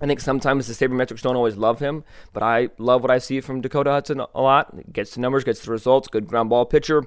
I 0.00 0.06
think 0.06 0.20
sometimes 0.20 0.66
the 0.66 0.74
sabermetrics 0.74 1.22
don't 1.22 1.36
always 1.36 1.56
love 1.56 1.78
him, 1.78 2.04
but 2.32 2.42
I 2.42 2.68
love 2.78 3.02
what 3.02 3.10
I 3.10 3.18
see 3.18 3.40
from 3.40 3.60
Dakota 3.60 3.90
Hudson 3.90 4.20
a 4.20 4.40
lot. 4.40 4.92
Gets 4.92 5.14
the 5.14 5.20
numbers, 5.20 5.44
gets 5.44 5.64
the 5.64 5.70
results, 5.70 6.08
good 6.08 6.26
ground 6.26 6.50
ball 6.50 6.66
pitcher. 6.66 7.04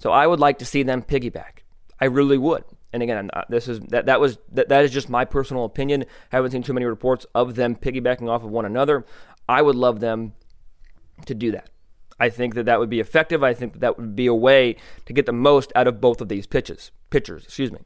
So 0.00 0.10
I 0.10 0.26
would 0.26 0.40
like 0.40 0.58
to 0.58 0.64
see 0.64 0.82
them 0.82 1.02
piggyback. 1.02 1.60
I 2.00 2.06
really 2.06 2.38
would. 2.38 2.64
And 2.92 3.02
again, 3.02 3.30
uh, 3.32 3.44
this 3.48 3.68
is 3.68 3.78
that 3.90 4.06
that 4.06 4.20
was 4.20 4.38
that, 4.50 4.68
that 4.70 4.84
is 4.84 4.90
just 4.90 5.08
my 5.08 5.24
personal 5.24 5.64
opinion. 5.64 6.06
I 6.32 6.36
haven't 6.36 6.50
seen 6.50 6.62
too 6.62 6.72
many 6.72 6.86
reports 6.86 7.26
of 7.34 7.54
them 7.54 7.76
piggybacking 7.76 8.28
off 8.28 8.42
of 8.42 8.50
one 8.50 8.64
another. 8.64 9.06
I 9.48 9.62
would 9.62 9.76
love 9.76 10.00
them 10.00 10.32
to 11.26 11.34
do 11.34 11.52
that. 11.52 11.70
I 12.18 12.30
think 12.30 12.54
that 12.54 12.66
that 12.66 12.80
would 12.80 12.90
be 12.90 13.00
effective. 13.00 13.44
I 13.44 13.54
think 13.54 13.74
that 13.74 13.80
that 13.80 13.96
would 13.98 14.16
be 14.16 14.26
a 14.26 14.34
way 14.34 14.76
to 15.06 15.12
get 15.12 15.26
the 15.26 15.32
most 15.32 15.72
out 15.76 15.86
of 15.86 16.00
both 16.00 16.20
of 16.20 16.28
these 16.28 16.46
pitches, 16.46 16.90
pitchers. 17.10 17.44
Excuse 17.44 17.70
me. 17.70 17.78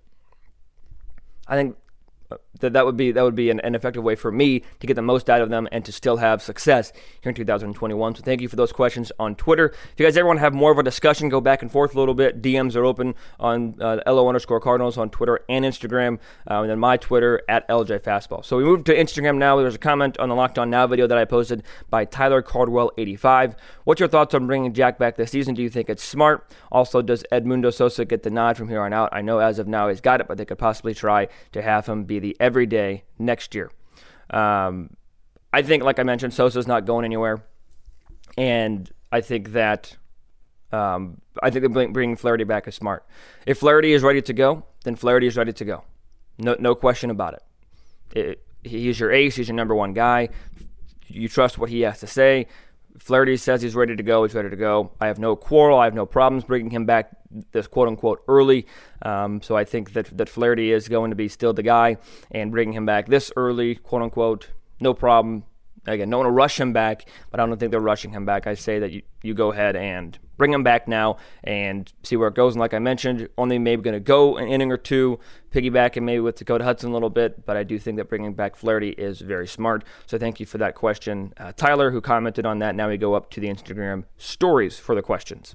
I 1.47 1.56
think 1.56 1.76
that 2.61 2.73
that 2.73 2.87
would 2.87 2.97
be 2.97 3.12
that 3.12 3.23
would 3.23 3.35
be 3.35 3.50
an, 3.50 3.61
an, 3.61 3.75
effective 3.75 4.03
way 4.03 4.14
for 4.14 4.31
me 4.31 4.62
to 4.81 4.87
get 4.87 4.95
the 4.95 5.03
most 5.03 5.29
out 5.29 5.41
of 5.41 5.50
them 5.50 5.69
and 5.73 5.85
to 5.85 5.93
still 5.93 6.19
have 6.19 6.41
success 6.41 6.93
here 7.21 7.31
in 7.31 7.35
2021. 7.35 8.14
So 8.14 8.23
thank 8.23 8.41
you 8.41 8.49
for 8.49 8.57
those 8.57 8.73
questions 8.73 9.11
on 9.19 9.35
Twitter. 9.35 9.67
If 9.67 9.99
you 9.99 10.07
guys 10.07 10.17
ever 10.17 10.26
want 10.26 10.38
to 10.38 10.43
have 10.43 10.55
more 10.55 10.71
of 10.71 10.79
a 10.79 10.83
discussion, 10.83 11.29
go 11.29 11.41
back 11.41 11.62
and 11.62 11.71
forth 11.71 11.95
a 11.95 11.99
little 11.99 12.14
bit. 12.14 12.41
DMs 12.41 12.76
are 12.76 12.85
open 12.85 13.14
on 13.41 13.75
uh, 13.81 14.00
LO 14.07 14.29
underscore 14.29 14.61
Cardinals 14.61 14.97
on 14.97 15.11
Twitter 15.11 15.41
and 15.49 15.64
Instagram, 15.64 16.19
uh, 16.50 16.61
and 16.61 16.71
then 16.71 16.79
my 16.79 16.97
Twitter 16.97 17.43
at 17.49 17.69
LJ 17.69 18.00
Fastball. 18.00 18.45
So 18.45 18.57
we 18.57 18.64
move 18.64 18.85
to 18.85 18.95
Instagram 18.95 19.37
now. 19.37 19.57
There's 19.57 19.75
a 19.75 19.79
comment 19.79 20.19
on 20.19 20.29
the 20.29 20.35
Locked 20.35 20.59
On 20.59 20.71
Now 20.71 20.87
video 20.87 21.07
that 21.07 21.19
I 21.19 21.25
posted 21.25 21.62
by 21.91 22.05
Tyler 22.05 22.43
Cardwell 22.43 22.93
85. 22.97 23.57
What's 23.85 24.00
your 24.00 24.09
thoughts 24.09 24.35
on 24.35 24.47
bringing 24.47 24.73
Jack 24.73 24.99
back 24.99 25.17
this 25.17 25.31
season? 25.31 25.55
Do 25.55 25.62
you 25.62 25.71
think 25.71 25.88
it's 25.88 26.03
smart? 26.03 26.50
Also, 26.73 27.03
does 27.03 27.25
Edmundo 27.33 27.73
Sosa 27.73 28.05
get 28.05 28.23
the 28.23 28.31
nod 28.31 28.57
from 28.57 28.69
here 28.69 28.81
on 28.81 28.93
out? 28.93 29.11
I 29.12 29.23
know 29.23 29.38
as 29.38 29.59
of 29.59 29.69
now 29.69 29.88
he's 29.88 30.00
got 30.00 30.21
it, 30.21 30.29
but 30.29 30.38
they 30.38 30.45
could 30.45 30.59
possibly 30.59 30.95
try 30.95 31.29
to 31.53 31.62
have 31.62 31.87
him 31.87 32.05
be 32.05 32.21
the 32.25 32.37
every 32.40 32.64
day 32.64 33.04
next 33.19 33.54
year. 33.54 33.71
Um, 34.31 34.97
I 35.52 35.61
think, 35.62 35.83
like 35.85 35.99
I 35.99 36.02
mentioned, 36.02 36.33
Sosa's 36.33 36.66
not 36.66 36.87
going 36.87 37.04
anywhere, 37.04 37.45
and 38.38 38.90
I 39.12 39.21
think 39.21 39.52
that 39.52 39.97
um, 40.73 41.21
I 41.43 41.50
think 41.50 41.71
bringing 41.73 42.16
Flaherty 42.16 42.45
back 42.45 42.66
is 42.66 42.75
smart. 42.75 43.07
If 43.47 43.59
Flaherty 43.59 43.93
is 43.93 44.02
ready 44.02 44.23
to 44.23 44.33
go, 44.33 44.64
then 44.85 44.97
Flaherty 44.97 45.26
is 45.26 45.37
ready 45.37 45.52
to 45.52 45.64
go. 45.64 45.85
No, 46.38 46.57
no 46.59 46.75
question 46.75 47.11
about 47.11 47.35
it. 47.35 47.43
it. 48.19 48.47
He's 48.64 48.99
your 48.99 49.12
ace. 49.12 49.37
He's 49.37 49.49
your 49.49 49.54
number 49.54 49.75
one 49.75 49.93
guy. 49.93 50.31
You 51.07 51.28
trust 51.28 51.59
what 51.59 51.69
he 51.69 51.83
has 51.83 52.00
to 52.00 52.07
say. 52.07 52.47
Flaherty 52.98 53.36
says 53.36 53.60
he's 53.60 53.74
ready 53.74 53.96
to 53.96 54.02
go. 54.02 54.24
He's 54.24 54.34
ready 54.34 54.50
to 54.50 54.56
go. 54.56 54.92
I 55.00 55.08
have 55.08 55.18
no 55.18 55.34
quarrel. 55.34 55.78
I 55.78 55.84
have 55.84 55.94
no 55.94 56.06
problems 56.06 56.44
bringing 56.44 56.70
him 56.70 56.86
back 56.86 57.10
this 57.52 57.66
quote 57.66 57.88
unquote 57.88 58.22
early. 58.28 58.66
Um, 59.02 59.42
so 59.42 59.56
I 59.56 59.64
think 59.64 59.92
that 59.94 60.16
that 60.16 60.28
Flaherty 60.28 60.70
is 60.70 60.88
going 60.88 61.11
to 61.11 61.16
be 61.16 61.28
still 61.28 61.52
the 61.52 61.62
guy, 61.62 61.96
and 62.30 62.52
bringing 62.52 62.74
him 62.74 62.87
back 62.87 63.07
this 63.07 63.33
early, 63.37 63.74
quote 63.74 64.02
unquote, 64.02 64.50
no 64.80 64.94
problem. 64.94 65.44
Again, 65.87 66.09
no 66.11 66.18
one 66.18 66.27
to 66.27 66.31
rush 66.31 66.59
him 66.59 66.73
back, 66.73 67.07
but 67.31 67.40
I 67.40 67.47
don't 67.47 67.59
think 67.59 67.70
they're 67.70 67.81
rushing 67.81 68.12
him 68.12 68.25
back. 68.25 68.47
I 68.47 68.55
say 68.55 68.79
that 68.79 68.92
you, 68.92 69.03
you 69.23 69.35
go 69.35 69.53
ahead 69.53 69.77
and 69.77 70.18
bring 70.37 70.53
him 70.53 70.62
back 70.62 70.88
now 70.88 71.18
and 71.42 71.92
see 72.03 72.16
where 72.16 72.29
it 72.29 72.35
goes. 72.35 72.55
And 72.55 72.61
like 72.61 72.75
I 72.75 72.79
mentioned, 72.79 73.29
only 73.38 73.59
maybe 73.59 73.83
going 73.83 73.94
to 73.94 74.01
go 74.01 74.37
an 74.37 74.49
inning 74.49 74.73
or 74.73 74.77
two, 74.77 75.20
piggybacking 75.53 76.03
maybe 76.03 76.20
with 76.20 76.37
Dakota 76.37 76.64
Hudson 76.64 76.90
a 76.90 76.92
little 76.92 77.11
bit, 77.11 77.44
but 77.47 77.57
I 77.57 77.62
do 77.62 77.79
think 77.79 77.99
that 77.99 78.09
bringing 78.09 78.35
back 78.35 78.57
Flaherty 78.57 78.90
is 78.90 79.20
very 79.20 79.47
smart. 79.47 79.85
So 80.07 80.18
thank 80.18 80.40
you 80.40 80.47
for 80.47 80.59
that 80.59 80.75
question, 80.75 81.33
uh, 81.37 81.53
Tyler, 81.53 81.90
who 81.90 82.01
commented 82.01 82.47
on 82.47 82.59
that. 82.61 82.75
Now 82.75 82.88
we 82.88 82.97
go 82.97 83.14
up 83.14 83.31
to 83.31 83.40
the 83.40 83.49
Instagram 83.49 84.05
stories 84.16 84.79
for 84.79 84.94
the 84.94 85.03
questions. 85.03 85.55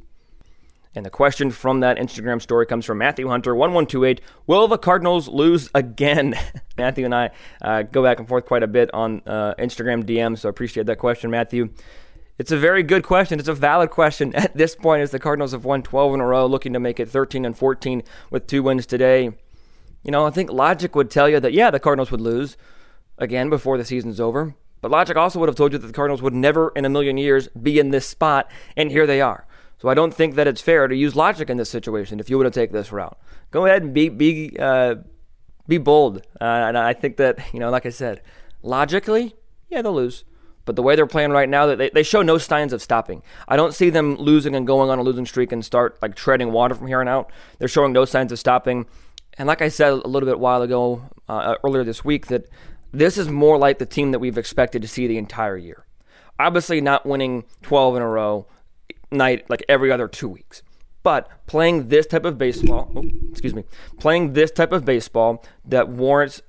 And 0.95 1.05
the 1.05 1.11
question 1.11 1.51
from 1.51 1.81
that 1.81 1.97
Instagram 1.97 2.41
story 2.41 2.65
comes 2.65 2.83
from 2.83 2.97
Matthew 2.97 3.27
Hunter, 3.27 3.53
1128. 3.53 4.21
Will 4.47 4.67
the 4.67 4.77
Cardinals 4.77 5.27
lose 5.27 5.69
again? 5.75 6.33
Matthew 6.77 7.05
and 7.05 7.13
I 7.13 7.29
uh, 7.61 7.83
go 7.83 8.01
back 8.01 8.17
and 8.17 8.27
forth 8.27 8.45
quite 8.45 8.63
a 8.63 8.67
bit 8.67 8.89
on 8.93 9.21
uh, 9.27 9.53
Instagram 9.59 10.03
DMs, 10.03 10.39
so 10.39 10.49
I 10.49 10.51
appreciate 10.51 10.87
that 10.87 10.97
question, 10.97 11.29
Matthew. 11.29 11.69
It's 12.39 12.51
a 12.51 12.57
very 12.57 12.81
good 12.83 13.03
question. 13.03 13.37
It's 13.37 13.49
a 13.49 13.53
valid 13.53 13.91
question 13.91 14.33
at 14.35 14.57
this 14.57 14.75
point 14.75 15.03
as 15.03 15.11
the 15.11 15.19
Cardinals 15.19 15.51
have 15.51 15.65
won 15.65 15.83
12 15.83 16.15
in 16.15 16.21
a 16.21 16.25
row, 16.25 16.47
looking 16.47 16.73
to 16.73 16.79
make 16.79 16.99
it 16.99 17.09
13 17.09 17.45
and 17.45 17.55
14 17.55 18.01
with 18.31 18.47
two 18.47 18.63
wins 18.63 18.87
today. 18.87 19.31
You 20.03 20.11
know, 20.11 20.25
I 20.25 20.31
think 20.31 20.51
logic 20.51 20.95
would 20.95 21.11
tell 21.11 21.29
you 21.29 21.39
that, 21.39 21.53
yeah, 21.53 21.69
the 21.69 21.79
Cardinals 21.79 22.09
would 22.09 22.21
lose 22.21 22.57
again 23.17 23.49
before 23.49 23.77
the 23.77 23.85
season's 23.85 24.19
over. 24.19 24.55
But 24.81 24.91
logic 24.91 25.17
also 25.17 25.39
would 25.39 25.49
have 25.49 25.57
told 25.57 25.73
you 25.73 25.77
that 25.77 25.87
the 25.87 25.93
Cardinals 25.93 26.21
would 26.21 26.33
never 26.33 26.71
in 26.75 26.85
a 26.85 26.89
million 26.89 27.17
years 27.17 27.49
be 27.49 27.79
in 27.79 27.91
this 27.91 28.07
spot, 28.07 28.49
and 28.77 28.89
here 28.89 29.05
they 29.05 29.19
are. 29.21 29.45
So 29.79 29.87
I 29.87 29.93
don't 29.93 30.13
think 30.13 30.35
that 30.35 30.47
it's 30.47 30.61
fair 30.61 30.87
to 30.87 30.95
use 30.95 31.15
logic 31.15 31.49
in 31.49 31.57
this 31.57 31.69
situation 31.69 32.19
if 32.19 32.29
you 32.29 32.37
were 32.37 32.43
to 32.43 32.51
take 32.51 32.71
this 32.71 32.91
route. 32.91 33.17
Go 33.51 33.65
ahead 33.65 33.81
and 33.81 33.93
be 33.93 34.09
be 34.09 34.55
uh, 34.59 34.95
be 35.67 35.77
bold. 35.77 36.17
Uh, 36.39 36.43
and 36.43 36.77
I 36.77 36.93
think 36.93 37.17
that 37.17 37.39
you 37.53 37.59
know, 37.59 37.69
like 37.69 37.85
I 37.85 37.89
said, 37.89 38.21
logically, 38.61 39.35
yeah, 39.69 39.81
they'll 39.81 39.93
lose. 39.93 40.25
But 40.65 40.75
the 40.75 40.83
way 40.83 40.95
they're 40.95 41.07
playing 41.07 41.31
right 41.31 41.49
now, 41.49 41.65
they, 41.65 41.89
they 41.89 42.03
show 42.03 42.21
no 42.21 42.37
signs 42.37 42.73
of 42.73 42.81
stopping. 42.81 43.23
I 43.47 43.55
don't 43.55 43.73
see 43.73 43.89
them 43.89 44.17
losing 44.17 44.53
and 44.53 44.67
going 44.67 44.91
on 44.91 44.99
a 44.99 45.01
losing 45.01 45.25
streak 45.25 45.51
and 45.51 45.65
start 45.65 45.97
like 46.01 46.13
treading 46.13 46.51
water 46.51 46.75
from 46.75 46.85
here 46.85 47.01
on 47.01 47.07
out. 47.07 47.31
They're 47.57 47.67
showing 47.67 47.91
no 47.91 48.05
signs 48.05 48.31
of 48.31 48.37
stopping. 48.37 48.85
And 49.37 49.47
like 49.47 49.63
I 49.63 49.69
said 49.69 49.93
a 49.93 50.07
little 50.07 50.27
bit 50.27 50.39
while 50.39 50.61
ago, 50.61 51.09
uh, 51.27 51.55
earlier 51.63 51.83
this 51.83 52.05
week, 52.05 52.27
that 52.27 52.49
this 52.91 53.17
is 53.17 53.29
more 53.29 53.57
like 53.57 53.79
the 53.79 53.85
team 53.85 54.11
that 54.11 54.19
we've 54.19 54.37
expected 54.37 54.81
to 54.81 54.87
see 54.87 55.07
the 55.07 55.17
entire 55.17 55.57
year. 55.57 55.85
Obviously, 56.37 56.81
not 56.81 57.05
winning 57.05 57.45
12 57.63 57.95
in 57.95 58.01
a 58.01 58.07
row, 58.07 58.45
night 59.11 59.49
like 59.49 59.63
every 59.67 59.91
other 59.91 60.07
two 60.07 60.29
weeks. 60.29 60.63
But 61.01 61.29
playing 61.47 61.87
this 61.87 62.05
type 62.05 62.25
of 62.25 62.37
baseball, 62.37 62.91
oh, 62.95 63.05
excuse 63.31 63.53
me, 63.53 63.63
playing 63.99 64.33
this 64.33 64.51
type 64.51 64.71
of 64.71 64.85
baseball 64.85 65.43
that 65.65 65.87
warrants 65.89 66.41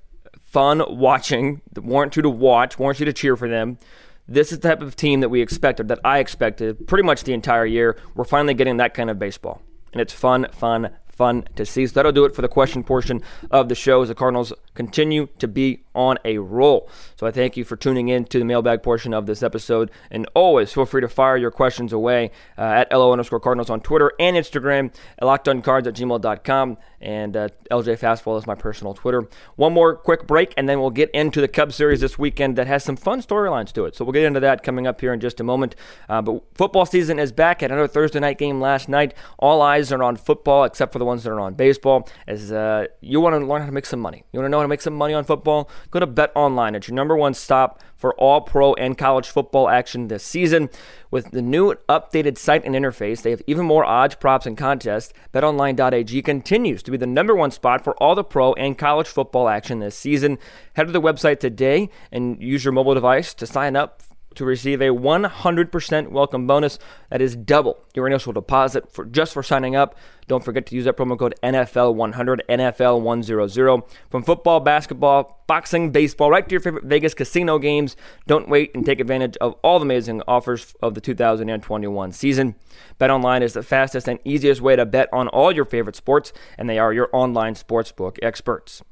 fun 0.42 0.82
watching, 0.88 1.62
that 1.72 1.84
warrants 1.84 2.16
you 2.16 2.22
to 2.22 2.30
watch, 2.30 2.78
warrants 2.78 2.98
you 2.98 3.06
to 3.06 3.12
cheer 3.12 3.36
for 3.36 3.48
them. 3.48 3.78
This 4.26 4.52
is 4.52 4.58
the 4.58 4.68
type 4.68 4.82
of 4.82 4.96
team 4.96 5.20
that 5.20 5.28
we 5.28 5.40
expected, 5.40 5.88
that 5.88 6.00
I 6.04 6.18
expected 6.18 6.86
pretty 6.86 7.04
much 7.04 7.24
the 7.24 7.32
entire 7.32 7.66
year. 7.66 7.96
We're 8.14 8.24
finally 8.24 8.54
getting 8.54 8.76
that 8.78 8.94
kind 8.94 9.10
of 9.10 9.18
baseball. 9.18 9.62
And 9.92 10.00
it's 10.00 10.12
fun, 10.12 10.46
fun, 10.52 10.90
fun 11.20 11.44
to 11.54 11.66
see. 11.66 11.86
So 11.86 11.92
that'll 11.92 12.12
do 12.12 12.24
it 12.24 12.34
for 12.34 12.40
the 12.40 12.48
question 12.48 12.82
portion 12.82 13.20
of 13.50 13.68
the 13.68 13.74
show 13.74 14.00
as 14.00 14.08
the 14.08 14.14
Cardinals 14.14 14.54
continue 14.72 15.28
to 15.38 15.46
be 15.46 15.82
on 15.94 16.16
a 16.24 16.38
roll. 16.38 16.88
So 17.16 17.26
I 17.26 17.30
thank 17.30 17.58
you 17.58 17.64
for 17.64 17.76
tuning 17.76 18.08
in 18.08 18.24
to 18.26 18.38
the 18.38 18.44
mailbag 18.46 18.82
portion 18.82 19.12
of 19.12 19.26
this 19.26 19.42
episode. 19.42 19.90
And 20.10 20.26
always 20.34 20.72
feel 20.72 20.86
free 20.86 21.02
to 21.02 21.08
fire 21.08 21.36
your 21.36 21.50
questions 21.50 21.92
away 21.92 22.30
uh, 22.56 22.62
at 22.62 22.90
LO 22.90 23.12
underscore 23.12 23.38
Cardinals 23.38 23.68
on 23.68 23.82
Twitter 23.82 24.12
and 24.18 24.34
Instagram, 24.34 24.94
at 25.18 25.24
lockedoncards 25.24 25.86
at 25.86 25.94
gmail.com. 25.94 26.78
And 27.02 27.36
uh, 27.36 27.48
LJ 27.70 27.98
Fastball 27.98 28.38
is 28.38 28.46
my 28.46 28.54
personal 28.54 28.94
Twitter. 28.94 29.28
One 29.56 29.72
more 29.72 29.96
quick 29.96 30.26
break, 30.26 30.52
and 30.56 30.68
then 30.68 30.80
we'll 30.80 30.90
get 30.90 31.10
into 31.10 31.40
the 31.40 31.48
Cubs 31.48 31.74
series 31.74 32.00
this 32.00 32.18
weekend 32.18 32.56
that 32.56 32.66
has 32.66 32.84
some 32.84 32.96
fun 32.96 33.22
storylines 33.22 33.72
to 33.72 33.86
it. 33.86 33.96
So 33.96 34.04
we'll 34.04 34.12
get 34.12 34.24
into 34.24 34.40
that 34.40 34.62
coming 34.62 34.86
up 34.86 35.00
here 35.00 35.12
in 35.12 35.20
just 35.20 35.40
a 35.40 35.44
moment. 35.44 35.74
Uh, 36.08 36.20
but 36.22 36.42
football 36.54 36.86
season 36.86 37.18
is 37.18 37.32
back. 37.32 37.62
At 37.62 37.70
another 37.70 37.88
Thursday 37.88 38.20
night 38.20 38.38
game 38.38 38.60
last 38.60 38.88
night. 38.88 39.14
All 39.38 39.62
eyes 39.62 39.92
are 39.92 40.02
on 40.02 40.16
football, 40.16 40.64
except 40.64 40.92
for 40.92 40.98
the 40.98 41.04
ones 41.10 41.24
that 41.24 41.30
are 41.30 41.40
on 41.40 41.54
baseball. 41.54 42.08
As 42.26 42.50
uh, 42.50 42.86
you 43.00 43.20
want 43.20 43.34
to 43.38 43.46
learn 43.46 43.60
how 43.60 43.66
to 43.66 43.72
make 43.72 43.86
some 43.86 44.00
money, 44.00 44.24
you 44.32 44.38
want 44.38 44.46
to 44.46 44.50
know 44.50 44.58
how 44.58 44.62
to 44.62 44.68
make 44.68 44.80
some 44.80 44.94
money 44.94 45.12
on 45.12 45.24
football. 45.24 45.68
Go 45.90 46.00
to 46.00 46.06
Bet 46.06 46.32
Online. 46.34 46.74
It's 46.74 46.88
your 46.88 46.94
number 46.94 47.16
one 47.16 47.34
stop 47.34 47.80
for 47.96 48.14
all 48.14 48.40
pro 48.40 48.72
and 48.74 48.96
college 48.96 49.28
football 49.28 49.68
action 49.68 50.08
this 50.08 50.24
season. 50.24 50.70
With 51.10 51.32
the 51.32 51.42
new 51.42 51.74
updated 51.88 52.38
site 52.38 52.64
and 52.64 52.74
interface, 52.74 53.22
they 53.22 53.30
have 53.30 53.42
even 53.46 53.66
more 53.66 53.84
odds, 53.84 54.14
props, 54.14 54.46
and 54.46 54.56
contests. 54.56 55.12
BetOnline.ag 55.34 56.22
continues 56.22 56.82
to 56.84 56.90
be 56.90 56.96
the 56.96 57.06
number 57.06 57.34
one 57.34 57.50
spot 57.50 57.84
for 57.84 57.94
all 58.02 58.14
the 58.14 58.24
pro 58.24 58.54
and 58.54 58.78
college 58.78 59.08
football 59.08 59.48
action 59.48 59.80
this 59.80 59.96
season. 59.96 60.38
Head 60.74 60.86
to 60.86 60.92
the 60.92 61.00
website 61.00 61.40
today 61.40 61.90
and 62.10 62.40
use 62.42 62.64
your 62.64 62.72
mobile 62.72 62.94
device 62.94 63.34
to 63.34 63.46
sign 63.46 63.76
up 63.76 64.02
to 64.34 64.44
receive 64.44 64.80
a 64.80 64.88
100% 64.88 66.08
welcome 66.08 66.46
bonus. 66.46 66.78
That 67.10 67.20
is 67.20 67.36
double 67.36 67.84
your 67.94 68.06
initial 68.06 68.32
deposit 68.32 68.92
for 68.92 69.04
just 69.04 69.32
for 69.32 69.42
signing 69.42 69.76
up. 69.76 69.96
Don't 70.28 70.44
forget 70.44 70.66
to 70.66 70.76
use 70.76 70.84
that 70.84 70.96
promo 70.96 71.18
code 71.18 71.34
NFL100, 71.42 72.40
NFL100. 72.48 73.90
From 74.10 74.22
football, 74.22 74.60
basketball, 74.60 75.42
boxing, 75.48 75.90
baseball, 75.90 76.30
right 76.30 76.48
to 76.48 76.52
your 76.52 76.60
favorite 76.60 76.84
Vegas 76.84 77.14
casino 77.14 77.58
games. 77.58 77.96
Don't 78.28 78.48
wait 78.48 78.70
and 78.74 78.86
take 78.86 79.00
advantage 79.00 79.36
of 79.38 79.54
all 79.64 79.80
the 79.80 79.84
amazing 79.84 80.22
offers 80.28 80.74
of 80.80 80.94
the 80.94 81.00
2021 81.00 82.12
season. 82.12 82.54
BetOnline 83.00 83.42
is 83.42 83.54
the 83.54 83.62
fastest 83.64 84.06
and 84.06 84.20
easiest 84.24 84.60
way 84.60 84.76
to 84.76 84.86
bet 84.86 85.08
on 85.12 85.26
all 85.28 85.50
your 85.50 85.64
favorite 85.64 85.96
sports, 85.96 86.32
and 86.56 86.70
they 86.70 86.78
are 86.78 86.92
your 86.92 87.10
online 87.12 87.54
sportsbook 87.54 88.18
experts. 88.22 88.82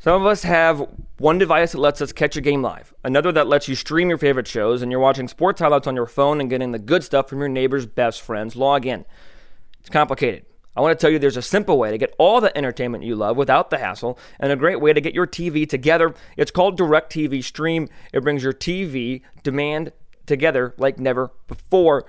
Some 0.00 0.18
of 0.18 0.26
us 0.26 0.44
have 0.44 0.88
one 1.18 1.36
device 1.36 1.72
that 1.72 1.78
lets 1.78 2.00
us 2.00 2.10
catch 2.10 2.34
a 2.34 2.40
game 2.40 2.62
live, 2.62 2.94
another 3.04 3.30
that 3.32 3.48
lets 3.48 3.68
you 3.68 3.74
stream 3.74 4.08
your 4.08 4.16
favorite 4.16 4.46
shows, 4.46 4.80
and 4.80 4.90
you're 4.90 4.98
watching 4.98 5.28
sports 5.28 5.60
highlights 5.60 5.86
on 5.86 5.94
your 5.94 6.06
phone 6.06 6.40
and 6.40 6.48
getting 6.48 6.72
the 6.72 6.78
good 6.78 7.04
stuff 7.04 7.28
from 7.28 7.38
your 7.40 7.50
neighbor's 7.50 7.84
best 7.84 8.22
friends. 8.22 8.56
Log 8.56 8.86
in. 8.86 9.04
It's 9.78 9.90
complicated. 9.90 10.46
I 10.74 10.80
want 10.80 10.98
to 10.98 11.02
tell 11.02 11.10
you 11.10 11.18
there's 11.18 11.36
a 11.36 11.42
simple 11.42 11.78
way 11.78 11.90
to 11.90 11.98
get 11.98 12.14
all 12.16 12.40
the 12.40 12.56
entertainment 12.56 13.04
you 13.04 13.14
love 13.14 13.36
without 13.36 13.68
the 13.68 13.76
hassle 13.76 14.18
and 14.38 14.50
a 14.50 14.56
great 14.56 14.80
way 14.80 14.94
to 14.94 15.02
get 15.02 15.12
your 15.12 15.26
TV 15.26 15.68
together. 15.68 16.14
It's 16.38 16.50
called 16.50 16.78
DirecTV 16.78 17.44
Stream. 17.44 17.86
It 18.14 18.22
brings 18.22 18.42
your 18.42 18.54
TV 18.54 19.20
demand 19.42 19.92
together 20.24 20.72
like 20.78 20.98
never 20.98 21.30
before. 21.46 22.06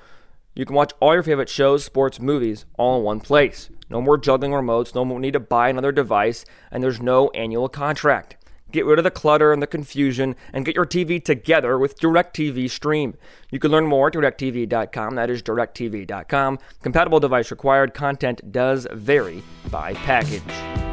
You 0.55 0.65
can 0.65 0.75
watch 0.75 0.93
all 0.99 1.13
your 1.13 1.23
favorite 1.23 1.49
shows, 1.49 1.85
sports, 1.85 2.19
movies 2.19 2.65
all 2.77 2.97
in 2.97 3.03
one 3.03 3.19
place. 3.19 3.69
No 3.89 4.01
more 4.01 4.17
juggling 4.17 4.51
remotes, 4.51 4.95
no 4.95 5.05
more 5.05 5.19
need 5.19 5.33
to 5.33 5.39
buy 5.39 5.69
another 5.69 5.91
device, 5.91 6.45
and 6.71 6.83
there's 6.83 7.01
no 7.01 7.29
annual 7.29 7.69
contract. 7.69 8.37
Get 8.71 8.85
rid 8.85 8.97
of 8.99 9.03
the 9.03 9.11
clutter 9.11 9.51
and 9.51 9.61
the 9.61 9.67
confusion 9.67 10.35
and 10.53 10.65
get 10.65 10.75
your 10.75 10.85
TV 10.85 11.23
together 11.23 11.77
with 11.77 11.99
DirecTV 11.99 12.69
Stream. 12.69 13.15
You 13.49 13.59
can 13.59 13.71
learn 13.71 13.85
more 13.85 14.07
at 14.07 14.13
directv.com. 14.13 15.15
That 15.15 15.29
is 15.29 15.43
directv.com. 15.43 16.59
Compatible 16.81 17.19
device 17.19 17.51
required. 17.51 17.93
Content 17.93 18.51
does 18.51 18.87
vary 18.93 19.43
by 19.69 19.93
package. 19.93 20.90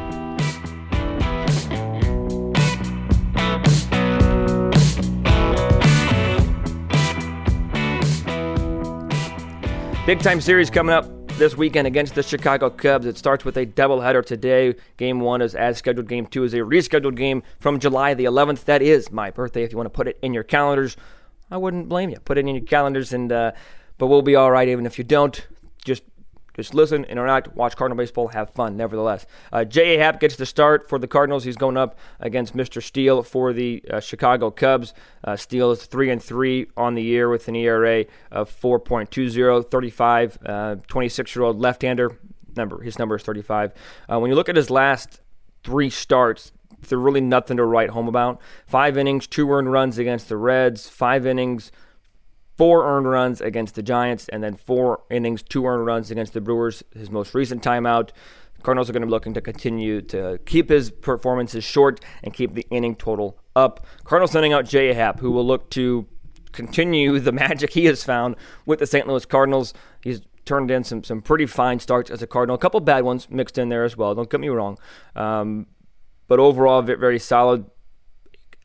Big 10.09 10.21
time 10.21 10.41
series 10.41 10.71
coming 10.71 10.91
up 10.91 11.05
this 11.33 11.55
weekend 11.55 11.85
against 11.85 12.15
the 12.15 12.23
Chicago 12.23 12.71
Cubs. 12.71 13.05
It 13.05 13.15
starts 13.15 13.45
with 13.45 13.55
a 13.57 13.65
doubleheader 13.67 14.25
today. 14.25 14.73
Game 14.97 15.19
one 15.19 15.39
is 15.39 15.53
as 15.53 15.77
scheduled. 15.77 16.07
Game 16.07 16.25
two 16.25 16.43
is 16.43 16.55
a 16.55 16.61
rescheduled 16.61 17.15
game 17.15 17.43
from 17.59 17.77
July 17.77 18.15
the 18.15 18.25
11th. 18.25 18.65
That 18.65 18.81
is 18.81 19.11
my 19.11 19.29
birthday. 19.29 19.61
If 19.61 19.71
you 19.71 19.77
want 19.77 19.85
to 19.85 19.95
put 19.95 20.07
it 20.07 20.17
in 20.23 20.33
your 20.33 20.41
calendars, 20.41 20.97
I 21.51 21.57
wouldn't 21.57 21.89
blame 21.89 22.09
you. 22.09 22.19
Put 22.21 22.39
it 22.39 22.47
in 22.47 22.55
your 22.55 22.65
calendars, 22.65 23.13
and 23.13 23.31
uh, 23.31 23.51
but 23.99 24.07
we'll 24.07 24.23
be 24.23 24.35
all 24.35 24.49
right 24.49 24.67
even 24.67 24.87
if 24.87 24.97
you 24.97 25.03
don't. 25.03 25.45
Just 25.85 26.01
just 26.59 26.73
listen, 26.73 27.05
interact, 27.05 27.55
watch 27.55 27.75
Cardinal 27.77 27.97
baseball, 27.97 28.27
have 28.29 28.49
fun. 28.49 28.75
Nevertheless, 28.75 29.25
uh, 29.53 29.63
J.A. 29.63 29.97
Happ 29.97 30.19
gets 30.19 30.35
the 30.35 30.45
start 30.45 30.89
for 30.89 30.99
the 30.99 31.07
Cardinals. 31.07 31.45
He's 31.45 31.55
going 31.55 31.77
up 31.77 31.97
against 32.19 32.55
Mr. 32.55 32.83
Steele 32.83 33.23
for 33.23 33.53
the 33.53 33.81
uh, 33.89 33.99
Chicago 34.01 34.51
Cubs. 34.51 34.93
Uh, 35.23 35.37
Steele 35.37 35.71
is 35.71 35.85
three 35.85 36.09
and 36.09 36.21
three 36.21 36.67
on 36.75 36.95
the 36.95 37.01
year 37.01 37.29
with 37.29 37.47
an 37.47 37.55
ERA 37.55 38.05
of 38.29 38.51
4.20, 38.51 39.69
35, 39.71 40.85
26 40.87 41.35
year 41.35 41.43
old 41.43 41.59
left-hander. 41.59 42.19
Number 42.55 42.81
his 42.81 42.99
number 42.99 43.15
is 43.15 43.23
35. 43.23 43.73
Uh, 44.11 44.19
when 44.19 44.29
you 44.29 44.35
look 44.35 44.49
at 44.49 44.55
his 44.55 44.69
last 44.69 45.21
three 45.63 45.89
starts, 45.89 46.51
they're 46.87 46.97
really 46.97 47.21
nothing 47.21 47.57
to 47.57 47.63
write 47.63 47.91
home 47.91 48.07
about. 48.07 48.41
Five 48.65 48.97
innings, 48.97 49.27
two 49.27 49.49
earned 49.51 49.71
runs 49.71 49.97
against 49.97 50.29
the 50.29 50.37
Reds. 50.37 50.89
Five 50.89 51.25
innings 51.25 51.71
four 52.59 52.85
earned 52.85 53.09
runs 53.09 53.39
against 53.39 53.75
the 53.75 53.81
Giants, 53.81 54.27
and 54.27 54.43
then 54.43 54.57
four 54.57 55.03
innings, 55.09 55.41
two 55.41 55.65
earned 55.65 55.85
runs 55.85 56.11
against 56.11 56.33
the 56.33 56.41
Brewers, 56.41 56.83
his 56.93 57.09
most 57.09 57.33
recent 57.33 57.63
timeout. 57.63 58.09
Cardinals 58.63 58.89
are 58.89 58.93
going 58.93 58.99
to 58.99 59.07
be 59.07 59.11
looking 59.11 59.33
to 59.33 59.39
continue 59.39 60.01
to 60.01 60.41
keep 60.45 60.67
his 60.67 60.91
performances 60.91 61.63
short 61.63 62.03
and 62.21 62.33
keep 62.33 62.55
the 62.55 62.67
inning 62.69 62.97
total 62.97 63.39
up. 63.55 63.85
Cardinals 64.03 64.31
sending 64.31 64.51
out 64.51 64.65
J.A. 64.65 64.93
Happ, 64.93 65.21
who 65.21 65.31
will 65.31 65.47
look 65.47 65.69
to 65.69 66.05
continue 66.51 67.17
the 67.17 67.31
magic 67.45 67.71
he 67.71 67.85
has 67.85 68.03
found 68.03 68.35
with 68.65 68.79
the 68.79 68.85
St. 68.85 69.07
Louis 69.07 69.23
Cardinals. 69.25 69.73
He's 70.03 70.19
turned 70.43 70.69
in 70.69 70.83
some 70.83 71.01
some 71.05 71.21
pretty 71.21 71.45
fine 71.45 71.79
starts 71.79 72.11
as 72.11 72.21
a 72.21 72.27
Cardinal, 72.27 72.57
a 72.57 72.59
couple 72.59 72.81
bad 72.81 73.05
ones 73.05 73.29
mixed 73.29 73.57
in 73.57 73.69
there 73.69 73.85
as 73.85 73.95
well. 73.95 74.13
Don't 74.13 74.29
get 74.29 74.41
me 74.41 74.49
wrong, 74.49 74.77
um, 75.15 75.65
but 76.27 76.39
overall 76.39 76.81
very 76.81 77.19
solid 77.19 77.67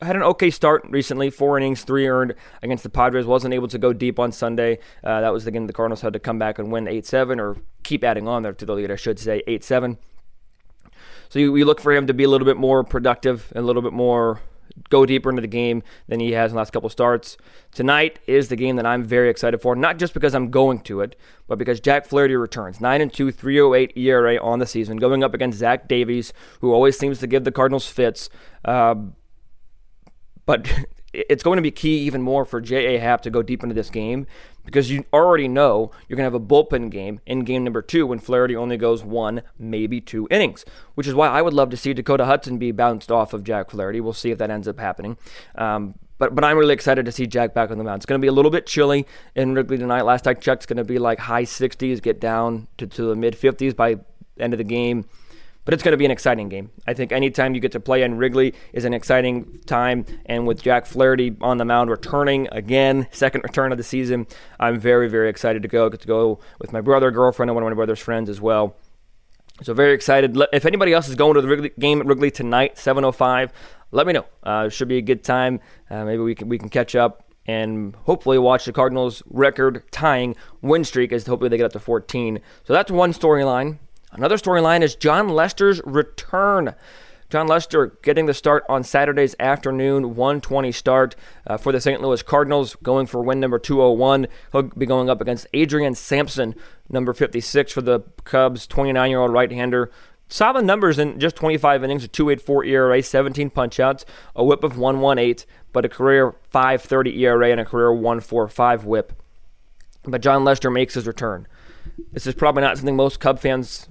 had 0.05 0.17
an 0.17 0.23
okay 0.23 0.51
start 0.51 0.85
recently. 0.89 1.31
Four 1.31 1.59
innings, 1.59 1.83
three 1.83 2.07
earned 2.07 2.35
against 2.63 2.83
the 2.83 2.91
Padres. 2.91 3.27
Wasn't 3.27 3.55
able 3.55 3.69
to 3.69 3.79
go 3.79 3.93
deep 3.93 4.19
on 4.19 4.33
Sunday. 4.33 4.79
Uh, 5.03 5.21
that 5.21 5.33
was 5.33 5.45
the 5.45 5.51
game 5.51 5.67
the 5.67 5.73
Cardinals 5.73 6.01
had 6.01 6.13
to 6.13 6.19
come 6.19 6.39
back 6.39 6.59
and 6.59 6.71
win 6.71 6.89
8 6.89 7.05
7, 7.07 7.41
or 7.41 7.57
keep 7.83 8.05
adding 8.05 8.29
on 8.29 8.43
there 8.43 8.53
to 8.53 8.67
the 8.67 8.75
lead, 8.75 8.91
I 8.91 8.97
should 8.97 9.19
say, 9.19 9.43
8 9.47 9.65
7. 9.65 9.99
So 11.29 11.39
you, 11.39 11.57
you 11.57 11.65
look 11.65 11.81
for 11.81 11.93
him 11.93 12.07
to 12.07 12.15
be 12.15 12.25
a 12.25 12.29
little 12.29 12.45
bit 12.45 12.57
more 12.57 12.85
productive 12.85 13.53
and 13.55 13.65
a 13.65 13.67
little 13.67 13.83
bit 13.83 13.93
more 13.93 14.41
go 14.91 15.07
deeper 15.07 15.31
into 15.31 15.43
the 15.43 15.49
game 15.49 15.83
than 16.09 16.21
he 16.21 16.33
has 16.33 16.51
in 16.51 16.55
the 16.55 16.59
last 16.59 16.73
couple 16.73 16.89
starts. 16.89 17.37
Tonight 17.73 18.19
is 18.27 18.49
the 18.49 18.57
game 18.57 18.77
that 18.77 18.87
I'm 18.87 19.03
very 19.03 19.31
excited 19.31 19.61
for, 19.61 19.77
not 19.77 19.99
just 19.99 20.15
because 20.15 20.35
I'm 20.35 20.51
going 20.51 20.81
to 20.81 21.01
it, 21.01 21.17
but 21.47 21.59
because 21.59 21.81
Jack 21.81 22.07
Flaherty 22.07 22.37
returns. 22.37 22.81
9 22.81 23.01
and 23.01 23.13
2, 23.13 23.31
308 23.31 23.97
ERA 23.97 24.43
on 24.43 24.59
the 24.59 24.67
season, 24.67 24.97
going 24.97 25.23
up 25.23 25.35
against 25.35 25.59
Zach 25.59 25.89
Davies, 25.89 26.33
who 26.61 26.73
always 26.73 26.99
seems 26.99 27.19
to 27.21 27.27
give 27.27 27.45
the 27.45 27.53
Cardinals 27.53 27.87
fits. 27.87 28.29
Uh, 28.65 28.97
but 30.47 30.71
it's 31.13 31.43
going 31.43 31.57
to 31.57 31.63
be 31.63 31.71
key 31.71 31.99
even 31.99 32.23
more 32.23 32.45
for 32.45 32.61
J.A. 32.61 32.99
Happ 32.99 33.23
to 33.23 33.31
go 33.31 33.43
deep 33.43 33.63
into 33.63 33.75
this 33.75 33.91
game 33.91 34.27
because 34.65 34.91
you 34.91 35.05
already 35.13 35.47
know 35.47 35.91
you're 36.09 36.17
going 36.17 36.29
to 36.29 36.33
have 36.33 36.35
a 36.35 36.41
bullpen 36.41 36.91
game 36.91 37.21
in 37.27 37.41
game 37.41 37.63
number 37.65 37.83
two 37.83 38.07
when 38.07 38.19
Flaherty 38.19 38.57
only 38.57 38.77
goes 38.77 39.05
one, 39.05 39.43
maybe 39.59 40.01
two 40.01 40.27
innings, 40.31 40.65
which 40.95 41.07
is 41.07 41.15
why 41.15 41.29
I 41.29 41.43
would 41.43 41.55
love 41.55 41.71
to 41.71 41.77
see 41.77 41.95
Dakota 41.95 42.25
Hudson 42.25 42.59
be 42.59 42.73
bounced 42.73 43.13
off 43.13 43.33
of 43.33 43.45
Jack 43.45 43.71
Flaherty. 43.71 44.01
We'll 44.01 44.13
see 44.13 44.31
if 44.31 44.39
that 44.39 44.51
ends 44.51 44.67
up 44.67 44.81
happening. 44.81 45.17
Um, 45.55 45.95
but, 46.19 46.35
but 46.35 46.45
I'm 46.45 46.57
really 46.57 46.75
excited 46.75 47.05
to 47.07 47.13
see 47.13 47.27
Jack 47.27 47.55
back 47.55 47.71
on 47.71 47.79
the 47.79 47.85
mound. 47.85 47.99
It's 47.99 48.07
going 48.07 48.21
to 48.21 48.25
be 48.25 48.29
a 48.29 48.33
little 48.33 48.51
bit 48.51 48.67
chilly 48.67 49.07
in 49.35 49.55
Wrigley 49.55 49.79
tonight. 49.79 50.03
Last 50.03 50.27
I 50.27 50.35
checked, 50.35 50.63
it's 50.63 50.67
going 50.67 50.77
to 50.79 50.85
be 50.85 50.99
like 50.99 51.19
high 51.19 51.43
60s, 51.43 52.03
get 52.03 52.21
down 52.21 52.69
to, 52.79 52.87
to 52.87 53.03
the 53.03 53.17
mid 53.17 53.35
50s 53.35 53.75
by 53.75 53.97
end 54.39 54.55
of 54.55 54.59
the 54.59 54.65
game 54.65 55.07
but 55.65 55.75
it's 55.75 55.83
going 55.83 55.93
to 55.93 55.99
be 55.99 56.05
an 56.05 56.11
exciting 56.11 56.49
game. 56.49 56.71
I 56.87 56.95
think 56.95 57.13
anytime 57.13 57.55
you 57.55 57.61
get 57.61 57.73
to 57.73 57.81
play 57.81 58.03
in 58.03 58.17
Wrigley 58.17 58.55
is 58.73 58.85
an 58.85 58.95
exciting 58.95 59.61
time. 59.67 60.05
And 60.27 60.47
with 60.47 60.63
Jack 60.63 60.87
Flaherty 60.87 61.37
on 61.41 61.59
the 61.59 61.65
mound 61.65 61.91
returning 61.91 62.49
again, 62.53 63.09
second 63.13 63.43
return 63.43 63.73
of 63.73 63.79
the 63.79 63.85
season, 63.85 64.27
I'm 64.61 64.79
very, 64.79 65.09
very 65.09 65.29
excited 65.29 65.63
to 65.63 65.69
go. 65.69 65.89
Get 65.89 66.01
to 66.01 66.07
go 66.07 66.41
with 66.59 66.73
my 66.73 66.81
brother, 66.81 67.11
girlfriend, 67.11 67.51
and 67.51 67.55
one 67.55 67.63
of 67.63 67.71
my 67.71 67.77
brother's 67.77 68.01
friends 68.01 68.29
as 68.29 68.41
well. 68.41 68.77
So 69.63 69.73
very 69.73 69.95
excited. 69.95 70.37
If 70.53 70.67
anybody 70.67 70.93
else 70.93 71.09
is 71.09 71.15
going 71.15 71.35
to 71.35 71.41
the 71.41 71.49
Wrigley, 71.49 71.71
game 71.79 72.01
at 72.01 72.07
Wrigley 72.07 72.31
tonight, 72.31 72.77
7:05, 72.77 73.51
let 73.93 74.07
me 74.07 74.13
know. 74.13 74.27
Uh, 74.43 74.69
should 74.69 74.89
be 74.89 74.99
a 74.99 75.03
good 75.03 75.23
time. 75.23 75.61
Uh, 75.89 76.05
maybe 76.05 76.23
we 76.23 76.35
can 76.35 76.49
we 76.49 76.59
can 76.59 76.69
catch 76.69 76.97
up 76.97 77.25
and 77.47 77.95
hopefully 78.05 78.39
watch 78.39 78.65
the 78.65 78.73
Cardinals' 78.73 79.23
record 79.27 79.83
tying 79.93 80.35
win 80.63 80.83
streak 80.83 81.13
as 81.13 81.27
hopefully 81.27 81.51
they 81.51 81.57
get 81.57 81.67
up 81.67 81.73
to 81.73 81.79
14. 81.79 82.41
So 82.65 82.73
that's 82.73 82.91
one 82.91 83.13
storyline. 83.13 83.79
Another 84.15 84.37
storyline 84.37 84.83
is 84.83 84.95
Jon 84.95 85.29
Lester's 85.29 85.81
return. 85.85 86.75
Jon 87.31 87.49
Lester 87.49 87.99
getting 88.03 88.27
the 88.27 88.35
start 88.35 88.65
on 88.69 88.85
Saturday's 88.85 89.35
afternoon, 89.41 90.15
120 90.15 90.71
start 90.71 91.17
uh, 91.49 91.57
for 91.57 91.73
the 91.73 91.81
St. 91.81 92.01
Louis 92.01 92.23
Cardinals, 92.23 92.77
going 92.77 93.07
for 93.07 93.23
win 93.23 93.41
number 93.41 93.59
201. 93.59 94.29
He'll 94.53 94.63
be 94.63 94.87
going 94.87 95.11
up 95.11 95.21
against 95.21 95.49
Adrian 95.53 95.97
Sampson, 95.97 96.55
number 96.89 97.13
56 97.13 97.73
for 97.73 97.83
the 97.83 98.01
Cubs, 98.23 98.69
29 98.69 99.11
year 99.11 99.19
old 99.19 99.33
right 99.33 99.51
hander. 99.51 99.91
Solid 100.29 100.65
numbers 100.65 100.99
in 101.01 101.19
just 101.19 101.35
25 101.35 101.83
innings, 101.83 102.05
a 102.05 102.09
2.84 102.09 102.69
ERA, 102.69 103.03
17 103.03 103.51
punchouts, 103.51 104.05
a 104.37 104.45
whip 104.45 104.63
of 104.63 104.79
118, 104.79 105.45
but 105.73 105.85
a 105.85 105.89
career 105.89 106.37
5.30 106.53 107.19
ERA 107.19 107.51
and 107.51 107.61
a 107.61 107.65
career 107.65 107.89
1.45 107.89 108.85
whip. 108.85 109.13
But 110.05 110.21
Jon 110.21 110.45
Lester 110.45 110.71
makes 110.71 110.95
his 110.95 111.07
return. 111.07 111.49
This 112.13 112.27
is 112.27 112.35
probably 112.35 112.63
not 112.63 112.77
something 112.77 112.97
most 112.97 113.21
Cub 113.21 113.39
fans 113.39 113.89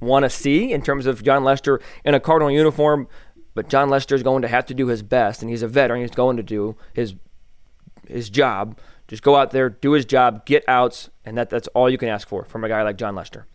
want 0.00 0.24
to 0.24 0.30
see 0.30 0.72
in 0.72 0.82
terms 0.82 1.06
of 1.06 1.22
Jon 1.22 1.44
Lester 1.44 1.80
in 2.04 2.14
a 2.14 2.20
Cardinal 2.20 2.50
uniform, 2.50 3.08
but 3.54 3.68
Jon 3.68 3.88
Lester 3.88 4.14
is 4.14 4.22
going 4.22 4.42
to 4.42 4.48
have 4.48 4.66
to 4.66 4.74
do 4.74 4.86
his 4.88 5.02
best, 5.02 5.42
and 5.42 5.50
he's 5.50 5.62
a 5.62 5.68
veteran. 5.68 6.00
He's 6.00 6.10
going 6.10 6.36
to 6.36 6.42
do 6.42 6.76
his 6.92 7.14
his 8.08 8.30
job. 8.30 8.78
Just 9.08 9.22
go 9.22 9.36
out 9.36 9.50
there, 9.50 9.68
do 9.68 9.92
his 9.92 10.04
job, 10.04 10.46
get 10.46 10.64
outs, 10.68 11.10
and 11.24 11.36
that, 11.36 11.50
that's 11.50 11.68
all 11.68 11.90
you 11.90 11.98
can 11.98 12.08
ask 12.08 12.26
for 12.26 12.44
from 12.44 12.64
a 12.64 12.68
guy 12.68 12.82
like 12.82 12.96
Jon 12.96 13.14
Lester. 13.14 13.46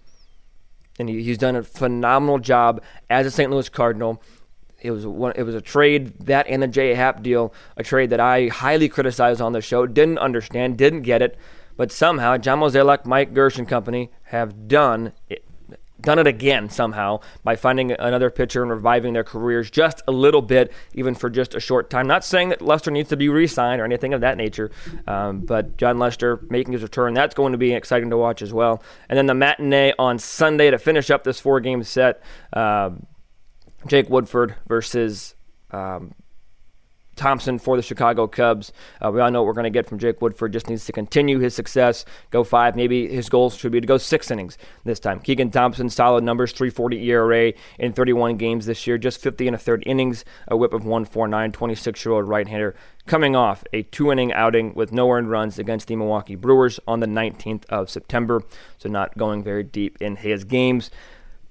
And 1.00 1.10
he, 1.10 1.24
he's 1.24 1.38
done 1.38 1.56
a 1.56 1.64
phenomenal 1.64 2.40
job 2.40 2.82
as 3.10 3.26
a 3.26 3.32
St. 3.32 3.50
Louis 3.50 3.70
Cardinal. 3.70 4.22
It 4.80 4.92
was 4.92 5.08
one, 5.08 5.34
it 5.36 5.44
was 5.44 5.56
a 5.56 5.62
trade 5.62 6.20
that 6.26 6.48
and 6.48 6.62
the 6.62 6.68
J. 6.68 6.94
Happ 6.94 7.24
deal, 7.24 7.54
a 7.76 7.84
trade 7.84 8.12
that 8.12 8.20
I 8.20 8.48
highly 8.48 8.88
criticized 8.90 9.42
on 9.42 9.54
the 9.54 9.62
show. 9.62 9.88
Didn't 9.88 10.20
understand, 10.20 10.78
didn't 10.78 11.02
get 11.02 11.22
it. 11.22 11.38
But 11.78 11.92
somehow, 11.92 12.38
John 12.38 12.60
Mozeliak, 12.60 13.06
Mike 13.06 13.34
Girsch 13.34 13.58
and 13.58 13.68
company 13.68 14.12
have 14.24 14.68
done 14.68 15.14
it, 15.30 15.46
done 16.00 16.20
it 16.20 16.28
again 16.28 16.70
somehow 16.70 17.20
by 17.44 17.56
finding 17.56 17.92
another 17.92 18.30
pitcher 18.30 18.62
and 18.62 18.72
reviving 18.72 19.14
their 19.14 19.24
careers 19.24 19.70
just 19.70 20.02
a 20.08 20.12
little 20.12 20.42
bit, 20.42 20.72
even 20.94 21.16
for 21.16 21.30
just 21.30 21.56
a 21.56 21.60
short 21.60 21.90
time. 21.90 22.08
Not 22.08 22.24
saying 22.24 22.50
that 22.50 22.62
Lester 22.62 22.92
needs 22.92 23.10
to 23.10 23.18
be 23.18 23.30
re 23.30 23.48
signed 23.48 23.82
or 23.82 23.86
anything 23.86 24.14
of 24.14 24.22
that 24.22 24.38
nature, 24.38 24.72
um, 25.08 25.42
but 25.42 25.78
Jon 25.78 26.00
Lester 26.00 26.40
making 26.50 26.74
his 26.74 26.84
return, 26.84 27.14
that's 27.14 27.36
going 27.36 27.52
to 27.52 27.58
be 27.58 27.74
exciting 27.74 28.10
to 28.10 28.18
watch 28.18 28.42
as 28.42 28.54
well. 28.54 28.82
And 29.10 29.18
then 29.18 29.28
the 29.28 29.34
matinee 29.34 29.94
on 29.98 30.20
Sunday 30.20 30.70
to 30.72 30.78
finish 30.78 31.10
up 31.10 31.24
this 31.24 31.40
four 31.40 31.60
game 31.60 31.84
set 31.84 32.22
uh, 32.54 32.92
Jake 33.86 34.10
Woodford 34.10 34.56
versus. 34.68 35.36
Um, 35.72 36.14
Thompson 37.18 37.60
for 37.60 37.76
the 37.76 37.82
Chicago 37.82 38.28
Cubs. 38.28 38.72
Uh, 39.04 39.12
we 39.12 39.20
all 39.20 39.32
know 39.32 39.42
what 39.42 39.48
we're 39.48 39.54
going 39.54 39.64
to 39.66 39.70
get 39.70 39.86
from 39.86 40.00
Jake 40.00 40.22
Woodford. 40.22 40.54
Just 40.54 40.70
needs 40.70 40.86
to 40.86 40.92
continue 40.92 41.40
his 41.40 41.54
success, 41.56 42.06
go 42.32 42.44
five. 42.44 42.76
Maybe 42.76 43.08
his 43.08 43.28
goal 43.30 43.50
should 43.50 43.72
be 43.72 43.82
to 43.82 43.88
go 43.88 43.98
six 43.98 44.32
innings 44.32 44.58
this 44.86 45.00
time. 45.00 45.20
Keegan 45.20 45.52
Thompson, 45.52 45.90
solid 45.90 46.24
numbers, 46.24 46.52
340 46.52 47.10
ERA 47.10 47.54
in 47.80 47.94
31 47.94 48.38
games 48.38 48.66
this 48.66 48.88
year, 48.88 48.98
just 48.98 49.22
50 49.22 49.48
and 49.48 49.56
a 49.56 49.60
third 49.60 49.84
innings, 49.86 50.24
a 50.48 50.56
whip 50.56 50.74
of 50.74 50.86
149, 50.86 51.52
26 51.52 52.06
year 52.06 52.14
old 52.14 52.28
right 52.28 52.48
hander, 52.48 52.76
coming 53.06 53.36
off 53.36 53.64
a 53.74 53.84
two 53.84 54.12
inning 54.12 54.32
outing 54.34 54.74
with 54.74 54.92
no 54.92 55.10
earned 55.12 55.30
runs 55.30 55.60
against 55.60 55.88
the 55.88 55.96
Milwaukee 55.96 56.36
Brewers 56.36 56.80
on 56.88 57.00
the 57.00 57.08
19th 57.08 57.66
of 57.66 57.90
September. 57.90 58.44
So 58.78 58.90
not 58.90 59.18
going 59.18 59.44
very 59.44 59.64
deep 59.64 59.98
in 60.00 60.18
his 60.18 60.44
games. 60.44 60.92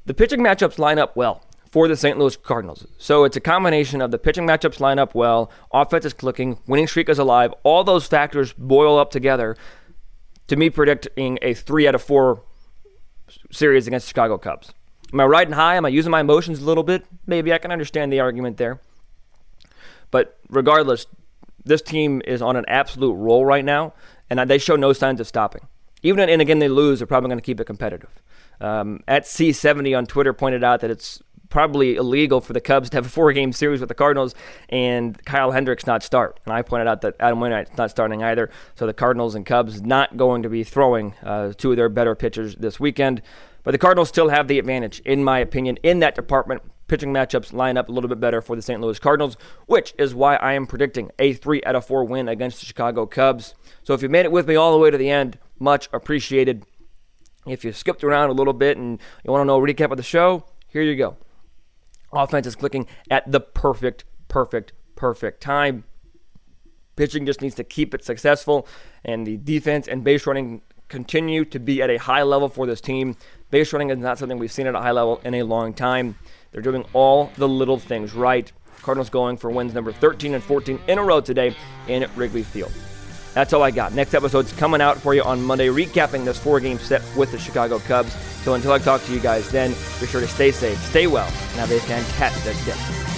The 0.07 0.15
pitching 0.15 0.41
matchups 0.41 0.79
line 0.79 0.99
up 0.99 1.17
well 1.17 1.43
for 1.77 1.89
the 1.89 1.95
St. 1.95 2.19
Louis 2.19 2.35
Cardinals. 2.39 2.87
So 2.97 3.25
it's 3.25 3.37
a 3.37 3.41
combination 3.41 4.01
of 4.01 4.11
the 4.11 4.17
pitching 4.17 4.47
matchups 4.47 4.81
line 4.81 4.99
up 4.99 5.15
well, 5.15 5.51
offense 5.71 6.07
is 6.07 6.15
clicking, 6.15 6.59
winning 6.67 6.87
streak 6.87 7.11
is 7.11 7.19
alive. 7.19 7.53
All 7.65 7.85
those 7.85 8.07
factors 8.07 8.55
boil 8.55 8.99
up 8.99 9.11
together 9.11 9.59
to 10.47 10.57
me 10.57 10.71
predicting 10.71 11.39
a 11.43 11.53
three 11.53 11.87
out 11.87 11.95
of 11.95 12.01
four 12.01 12.43
series 13.53 13.87
against 13.87 14.09
Chicago 14.09 14.39
Cubs. 14.39 14.73
Am 15.13 15.21
I 15.21 15.27
riding 15.27 15.53
high? 15.53 15.75
Am 15.75 15.85
I 15.85 15.91
using 15.91 16.11
my 16.11 16.21
emotions 16.21 16.63
a 16.63 16.65
little 16.65 16.83
bit? 16.83 17.05
Maybe 17.27 17.53
I 17.53 17.59
can 17.59 17.71
understand 17.71 18.11
the 18.11 18.21
argument 18.21 18.57
there. 18.57 18.81
But 20.11 20.39
regardless, 20.49 21.05
this 21.63 21.83
team 21.83 22.23
is 22.25 22.41
on 22.41 22.57
an 22.57 22.65
absolute 22.69 23.13
roll 23.13 23.45
right 23.45 23.67
now, 23.67 23.93
and 24.31 24.41
they 24.49 24.57
show 24.57 24.77
no 24.77 24.95
signs 24.95 25.21
of 25.21 25.27
stopping. 25.27 25.69
Even 26.03 26.27
and 26.31 26.41
again 26.41 26.59
they 26.59 26.69
lose, 26.69 27.01
they're 27.01 27.07
probably 27.07 27.29
going 27.29 27.39
to 27.39 27.45
keep 27.45 27.61
it 27.61 27.67
competitive. 27.67 28.23
Um, 28.63 29.03
at 29.07 29.25
C70 29.25 29.95
on 29.95 30.07
Twitter 30.07 30.33
pointed 30.33 30.65
out 30.65 30.81
that 30.81 30.91
it's 30.91 31.23
probably 31.49 31.97
illegal 31.97 32.41
for 32.41 32.53
the 32.53 32.61
Cubs 32.61 32.91
to 32.91 32.97
have 32.97 33.07
a 33.07 33.09
four 33.09 33.33
game 33.33 33.53
series 33.53 33.81
with 33.81 33.89
the 33.89 33.95
Cardinals 33.95 34.35
and 34.69 35.23
Kyle 35.25 35.51
Hendricks 35.53 35.87
not 35.87 36.03
start. 36.03 36.41
And 36.45 36.53
I 36.53 36.63
pointed 36.63 36.89
out 36.89 37.01
that 37.03 37.17
Adam 37.21 37.41
Wainwright's 37.41 37.77
not 37.77 37.91
starting 37.91 38.23
either. 38.23 38.51
So 38.75 38.87
the 38.87 38.95
Cardinals 38.95 39.35
and 39.35 39.45
Cubs 39.45 39.83
not 39.83 40.17
going 40.17 40.43
to 40.43 40.49
be 40.49 40.65
throwing 40.65 41.15
uh, 41.23 41.53
two 41.57 41.71
of 41.71 41.77
their 41.77 41.89
better 41.89 42.15
pitchers 42.15 42.57
this 42.57 42.81
weekend. 42.81 43.23
But 43.63 43.73
the 43.73 43.79
Cardinals 43.79 44.09
still 44.09 44.29
have 44.29 44.47
the 44.47 44.61
advantage, 44.61 45.01
in 45.01 45.25
my 45.25 45.41
opinion, 45.41 45.77
in 45.83 45.99
that 45.99 46.15
department. 46.15 46.63
Pitching 46.87 47.13
matchups 47.13 47.53
line 47.53 47.77
up 47.77 47.89
a 47.89 47.93
little 47.93 48.09
bit 48.09 48.21
better 48.21 48.41
for 48.41 48.55
the 48.55 48.63
St. 48.63 48.81
Louis 48.81 48.97
Cardinals, 49.01 49.37
which 49.67 49.93
is 49.99 50.15
why 50.15 50.37
I 50.37 50.53
am 50.53 50.69
predicting 50.69 51.11
a 51.19 51.33
three 51.33 51.61
out 51.67 51.75
of 51.75 51.85
four 51.85 52.05
win 52.05 52.29
against 52.29 52.61
the 52.61 52.67
Chicago 52.67 53.07
Cubs. 53.07 53.57
So 53.83 53.93
if 53.93 54.03
you 54.03 54.09
made 54.09 54.25
it 54.25 54.31
with 54.31 54.47
me 54.47 54.55
all 54.55 54.71
the 54.71 54.79
way 54.79 54.93
to 54.93 54.97
the 54.97 55.11
end, 55.11 55.41
much 55.59 55.89
appreciated. 55.93 56.65
If 57.45 57.65
you 57.65 57.73
skipped 57.73 58.05
around 58.05 58.31
a 58.31 58.35
little 58.35 58.53
bit 58.53 58.77
and 58.77 59.01
you 59.25 59.33
want 59.33 59.43
to 59.43 59.47
know 59.47 59.61
a 59.61 59.67
recap 59.67 59.91
of 59.91 59.97
the 59.97 60.05
show, 60.05 60.45
here 60.69 60.83
you 60.83 60.95
go. 60.95 61.17
Offense 62.17 62.47
is 62.47 62.57
clicking 62.57 62.87
at 63.11 63.31
the 63.31 63.41
perfect, 63.41 64.05
perfect, 64.29 64.73
perfect 64.95 65.41
time. 65.41 65.85
Pitching 66.97 67.27
just 67.27 67.43
needs 67.43 67.55
to 67.57 67.65
keep 67.65 67.95
it 67.95 68.05
successful, 68.05 68.67
and 69.05 69.27
the 69.27 69.37
defense 69.37 69.87
and 69.87 70.03
base 70.03 70.27
running 70.27 70.63
continue 70.89 71.45
to 71.45 71.59
be 71.59 71.83
at 71.83 71.91
a 71.91 71.99
high 71.99 72.23
level 72.23 72.49
for 72.49 72.67
this 72.67 72.81
team. 72.81 73.17
Base 73.51 73.73
running 73.73 73.91
is 73.91 73.99
not 73.99 74.19
something 74.19 74.39
we've 74.39 74.53
seen 74.53 74.67
at 74.67 74.75
a 74.75 74.81
high 74.81 74.93
level 74.93 75.21
in 75.25 75.35
a 75.35 75.43
long 75.43 75.75
time. 75.75 76.17
They're 76.53 76.63
doing 76.63 76.87
all 76.93 77.31
the 77.37 77.49
little 77.49 77.79
things 77.79 78.15
right. 78.15 78.51
Cardinals 78.83 79.11
going 79.11 79.37
for 79.37 79.51
wins 79.51 79.75
number 79.75 79.93
13 79.93 80.35
and 80.35 80.43
14 80.43 80.81
in 80.87 80.99
a 80.99 81.03
row 81.03 81.21
today 81.21 81.55
in 81.89 82.09
Wrigley 82.17 82.43
Field. 82.43 82.73
That's 83.37 83.53
all 83.53 83.63
I 83.63 83.71
got. 83.71 83.93
Next 83.93 84.15
episode's 84.15 84.51
coming 84.55 84.81
out 84.81 84.97
for 84.97 85.13
you 85.13 85.23
on 85.23 85.43
Monday, 85.43 85.67
recapping 85.67 86.25
this 86.25 86.39
four 86.39 86.59
game 86.59 86.79
set 86.79 87.03
with 87.15 87.33
the 87.33 87.39
Chicago 87.39 87.79
Cubs. 87.81 88.15
So 88.45 88.55
until 88.55 88.73
I 88.73 88.79
talk 88.79 89.05
to 89.05 89.13
you 89.13 89.21
guys 89.21 89.51
then, 89.51 89.73
be 90.01 90.07
sure 90.07 90.23
to 90.23 90.27
stay 90.27 90.51
safe, 90.51 90.79
stay 90.79 91.07
well, 91.07 91.27
and 91.29 91.61
have 91.61 91.71
a 91.71 91.79
fantastic 91.81 92.57
day. 92.65 93.16